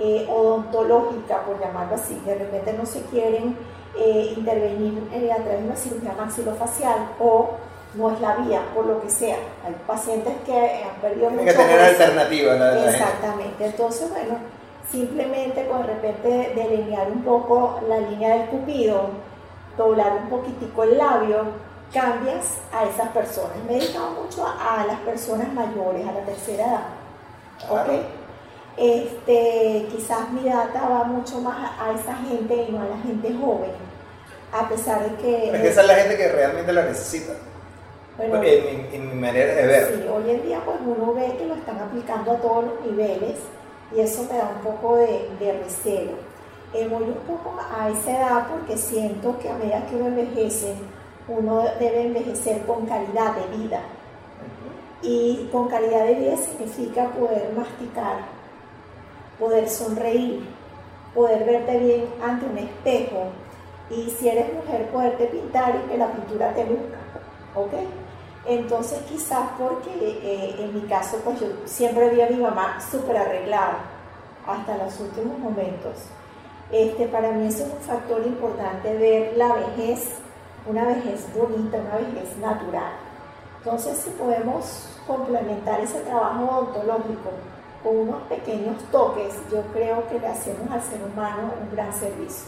eh, 0.00 0.26
odontológica, 0.28 1.42
por 1.44 1.60
llamarlo 1.60 1.94
así, 1.94 2.20
de 2.24 2.34
repente 2.34 2.72
no 2.72 2.86
se 2.86 3.02
quieren 3.02 3.56
eh, 3.96 4.34
intervenir 4.36 5.08
eh, 5.12 5.30
a 5.30 5.36
través 5.36 5.60
de 5.60 5.66
una 5.66 5.76
cirugía 5.76 6.14
maxilofacial 6.18 7.10
o 7.20 7.50
no 7.94 8.10
es 8.12 8.20
la 8.20 8.36
vía, 8.36 8.62
por 8.74 8.86
lo 8.86 9.00
que 9.00 9.10
sea. 9.10 9.36
Hay 9.64 9.76
pacientes 9.86 10.32
que 10.46 10.84
han 10.84 11.00
perdido 11.00 11.28
Tienen 11.28 11.46
que 11.46 11.52
tener 11.52 11.80
alternativas. 11.80 12.94
Exactamente, 12.94 13.66
entonces, 13.66 14.10
bueno 14.10 14.60
simplemente 14.90 15.66
con 15.66 15.86
de 15.86 15.94
repente 15.94 16.52
delinear 16.54 17.10
un 17.10 17.22
poco 17.22 17.80
la 17.88 17.98
línea 17.98 18.36
del 18.36 18.48
cupido, 18.48 19.10
doblar 19.76 20.12
un 20.22 20.28
poquitico 20.28 20.82
el 20.82 20.98
labio, 20.98 21.44
cambias 21.92 22.58
a 22.72 22.84
esas 22.84 23.08
personas. 23.08 23.56
Me 23.66 23.76
he 23.76 23.80
dedicado 23.80 24.10
mucho 24.10 24.46
a, 24.46 24.84
las 24.86 24.98
personas 25.00 25.52
mayores, 25.52 26.06
a 26.06 26.12
la 26.12 26.20
tercera 26.20 26.64
edad. 26.66 28.10
Este, 28.80 29.86
quizás 29.92 30.32
mi 30.32 30.48
data 30.48 30.88
va 30.88 31.04
mucho 31.04 31.38
más 31.40 31.70
a, 31.78 31.92
esa 31.92 32.16
gente 32.16 32.64
y 32.66 32.72
no 32.72 32.80
a 32.80 32.86
la 32.86 32.96
gente 32.96 33.28
joven, 33.38 33.72
a 34.50 34.66
pesar 34.70 35.04
de 35.04 35.16
que... 35.16 35.50
Es 35.54 35.60
que 35.60 35.68
esa 35.68 35.82
es 35.82 35.86
la 35.86 35.94
gente 35.96 36.16
que 36.16 36.28
realmente 36.28 36.72
la 36.72 36.86
necesita. 36.86 37.34
Bueno, 38.16 38.42
en, 38.42 39.08
mi 39.10 39.20
manera 39.20 39.54
de 39.54 39.66
ver. 39.66 39.86
Sí, 39.86 40.08
hoy 40.08 40.30
en 40.30 40.42
día 40.44 40.62
pues 40.64 40.78
uno 40.82 41.12
ve 41.12 41.36
que 41.36 41.44
lo 41.44 41.56
están 41.56 41.78
aplicando 41.78 42.32
a 42.32 42.36
todos 42.36 42.64
los 42.64 42.86
niveles 42.86 43.36
y 43.94 44.00
eso 44.00 44.26
me 44.30 44.38
da 44.38 44.50
un 44.56 44.62
poco 44.62 44.96
de, 44.96 45.28
de 45.38 45.52
recelo. 45.62 46.12
Eh, 46.72 46.88
voy 46.88 47.02
un 47.02 47.14
poco 47.26 47.58
a 47.60 47.90
esa 47.90 48.16
edad 48.16 48.46
porque 48.48 48.78
siento 48.78 49.38
que 49.38 49.50
a 49.50 49.54
medida 49.54 49.84
que 49.86 49.96
uno 49.96 50.06
envejece, 50.06 50.74
uno 51.28 51.64
debe 51.78 52.06
envejecer 52.06 52.62
con 52.62 52.86
calidad 52.86 53.34
de 53.36 53.58
vida. 53.58 53.82
Y 55.02 55.48
con 55.52 55.68
calidad 55.68 56.06
de 56.06 56.14
vida 56.14 56.36
significa 56.38 57.10
poder 57.10 57.52
masticar, 57.54 58.39
poder 59.40 59.68
sonreír, 59.68 60.46
poder 61.14 61.44
verte 61.44 61.78
bien 61.78 62.04
ante 62.22 62.46
un 62.46 62.58
espejo 62.58 63.24
y 63.90 64.10
si 64.10 64.28
eres 64.28 64.52
mujer 64.52 64.86
poderte 64.90 65.26
pintar 65.26 65.74
y 65.74 65.88
que 65.90 65.98
la 65.98 66.12
pintura 66.12 66.54
te 66.54 66.64
luzca. 66.64 66.98
¿Ok? 67.56 67.72
Entonces 68.46 69.00
quizás 69.08 69.50
porque 69.58 69.90
eh, 69.90 70.56
en 70.58 70.74
mi 70.74 70.82
caso 70.82 71.18
pues 71.24 71.40
yo 71.40 71.46
siempre 71.64 72.10
vi 72.10 72.20
a 72.20 72.28
mi 72.28 72.36
mamá 72.36 72.78
súper 72.80 73.16
arreglada 73.16 73.78
hasta 74.46 74.76
los 74.76 74.98
últimos 75.00 75.38
momentos. 75.38 75.94
Este, 76.70 77.06
para 77.06 77.32
mí 77.32 77.48
eso 77.48 77.64
es 77.64 77.72
un 77.72 77.80
factor 77.80 78.24
importante 78.24 78.96
ver 78.96 79.36
la 79.36 79.54
vejez, 79.54 80.14
una 80.66 80.84
vejez 80.84 81.26
bonita, 81.34 81.78
una 81.78 81.96
vejez 81.96 82.36
natural. 82.36 82.92
Entonces 83.58 83.98
si 83.98 84.10
podemos 84.10 84.88
complementar 85.06 85.80
ese 85.80 86.00
trabajo 86.00 86.44
odontológico 86.44 87.30
con 87.82 87.96
unos 87.96 88.22
pequeños 88.24 88.76
toques, 88.90 89.34
yo 89.50 89.62
creo 89.72 90.06
que 90.08 90.18
le 90.18 90.26
hacemos 90.26 90.70
al 90.70 90.82
ser 90.82 91.00
humano 91.02 91.54
un 91.60 91.74
gran 91.74 91.92
servicio. 91.92 92.46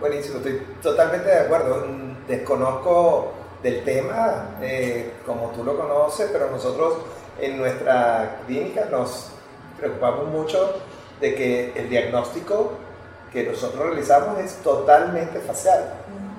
Buenísimo, 0.00 0.36
estoy 0.36 0.62
totalmente 0.82 1.28
de 1.28 1.40
acuerdo. 1.40 1.84
Desconozco 2.28 3.32
del 3.62 3.84
tema, 3.84 4.50
eh, 4.60 5.14
como 5.26 5.48
tú 5.48 5.64
lo 5.64 5.76
conoces, 5.76 6.30
pero 6.32 6.50
nosotros 6.50 6.98
en 7.40 7.58
nuestra 7.58 8.42
clínica 8.46 8.86
nos 8.90 9.30
preocupamos 9.78 10.28
mucho 10.28 10.74
de 11.20 11.34
que 11.34 11.72
el 11.74 11.88
diagnóstico 11.88 12.72
que 13.32 13.44
nosotros 13.44 13.86
realizamos 13.86 14.38
es 14.38 14.54
totalmente 14.62 15.40
facial. 15.40 15.92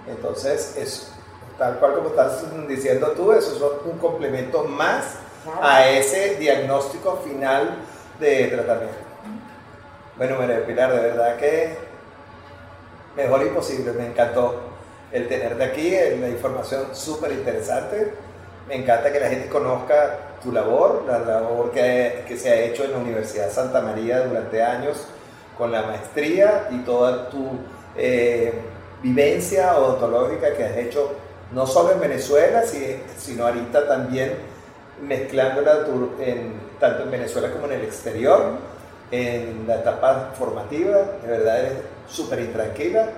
Entonces, 0.07 0.75
es 0.77 1.11
tal 1.57 1.77
cual 1.79 1.95
como 1.95 2.09
estás 2.09 2.43
diciendo 2.67 3.11
tú, 3.11 3.31
eso 3.33 3.55
es 3.55 3.61
un 3.85 3.99
complemento 3.99 4.63
más 4.63 5.17
a 5.61 5.87
ese 5.89 6.35
diagnóstico 6.35 7.17
final 7.23 7.77
de 8.19 8.47
tratamiento. 8.47 8.97
Bueno, 10.17 10.37
María 10.37 10.65
Pilar, 10.65 10.93
de 10.93 10.99
verdad 10.99 11.37
que 11.37 11.77
mejor 13.15 13.41
imposible, 13.43 13.91
me 13.93 14.07
encantó 14.07 14.61
el 15.11 15.27
tenerte 15.27 15.63
aquí, 15.63 15.91
la 16.19 16.29
información 16.29 16.93
súper 16.93 17.31
interesante. 17.31 18.13
Me 18.67 18.75
encanta 18.75 19.11
que 19.11 19.19
la 19.19 19.29
gente 19.29 19.49
conozca 19.49 20.17
tu 20.43 20.51
labor, 20.51 21.03
la 21.07 21.19
labor 21.19 21.71
que, 21.71 22.23
que, 22.27 22.37
se 22.37 22.49
ha 22.49 22.55
hecho 22.61 22.83
en 22.83 22.91
la 22.91 22.97
Universidad 22.99 23.51
Santa 23.51 23.81
María 23.81 24.21
durante 24.21 24.61
años 24.61 25.07
con 25.57 25.71
la 25.71 25.83
maestría 25.83 26.67
y 26.71 26.79
toda 26.79 27.29
tu 27.29 27.49
eh, 27.97 28.53
vivencia 29.01 29.77
odontológica 29.77 30.53
que 30.55 30.63
has 30.63 30.77
hecho 30.77 31.15
no 31.51 31.65
solo 31.65 31.91
en 31.93 31.99
Venezuela, 31.99 32.63
sino 33.17 33.47
ahorita 33.47 33.87
también 33.87 34.35
mezclándola 35.01 35.85
en, 36.19 36.68
tanto 36.79 37.03
en 37.03 37.11
Venezuela 37.11 37.51
como 37.51 37.65
en 37.65 37.73
el 37.73 37.81
exterior, 37.83 38.57
en 39.11 39.65
la 39.67 39.75
etapa 39.75 40.31
formativa, 40.37 40.97
de 41.23 41.27
verdad 41.27 41.63
es 41.63 41.73
súper 42.07 42.39
intranquila, 42.39 43.09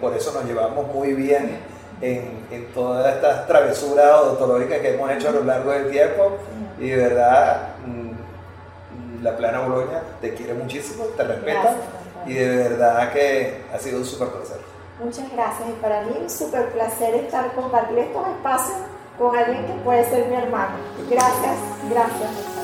por 0.00 0.14
eso 0.14 0.32
nos 0.32 0.44
llevamos 0.44 0.86
muy 0.94 1.14
bien 1.14 1.58
en, 2.00 2.46
en 2.50 2.72
todas 2.72 3.14
estas 3.14 3.46
travesuras 3.46 4.20
odontológicas 4.20 4.80
que 4.80 4.94
hemos 4.94 5.10
hecho 5.10 5.28
a 5.28 5.32
lo 5.32 5.44
largo 5.44 5.72
del 5.72 5.90
tiempo 5.90 6.36
y 6.78 6.90
de 6.90 6.96
verdad 6.96 7.68
mm, 7.84 9.22
la 9.22 9.36
Plana 9.36 9.60
Boloña 9.60 10.02
te 10.20 10.34
quiere 10.34 10.54
muchísimo, 10.54 11.04
te 11.16 11.24
respeta 11.24 11.76
y 12.26 12.34
de 12.34 12.56
verdad 12.56 13.12
que 13.12 13.62
ha 13.72 13.78
sido 13.78 13.98
un 13.98 14.04
súper 14.04 14.28
placer. 14.28 14.58
Muchas 15.02 15.30
gracias 15.32 15.68
y 15.68 15.72
para 15.82 16.02
mí 16.02 16.16
un 16.20 16.30
súper 16.30 16.68
placer 16.70 17.14
estar 17.16 17.52
compartir 17.54 17.98
estos 17.98 18.28
espacios 18.28 18.78
con 19.18 19.36
alguien 19.36 19.66
que 19.66 19.72
puede 19.84 20.08
ser 20.08 20.26
mi 20.28 20.36
hermano. 20.36 20.76
Gracias, 21.10 21.56
gracias. 21.90 22.63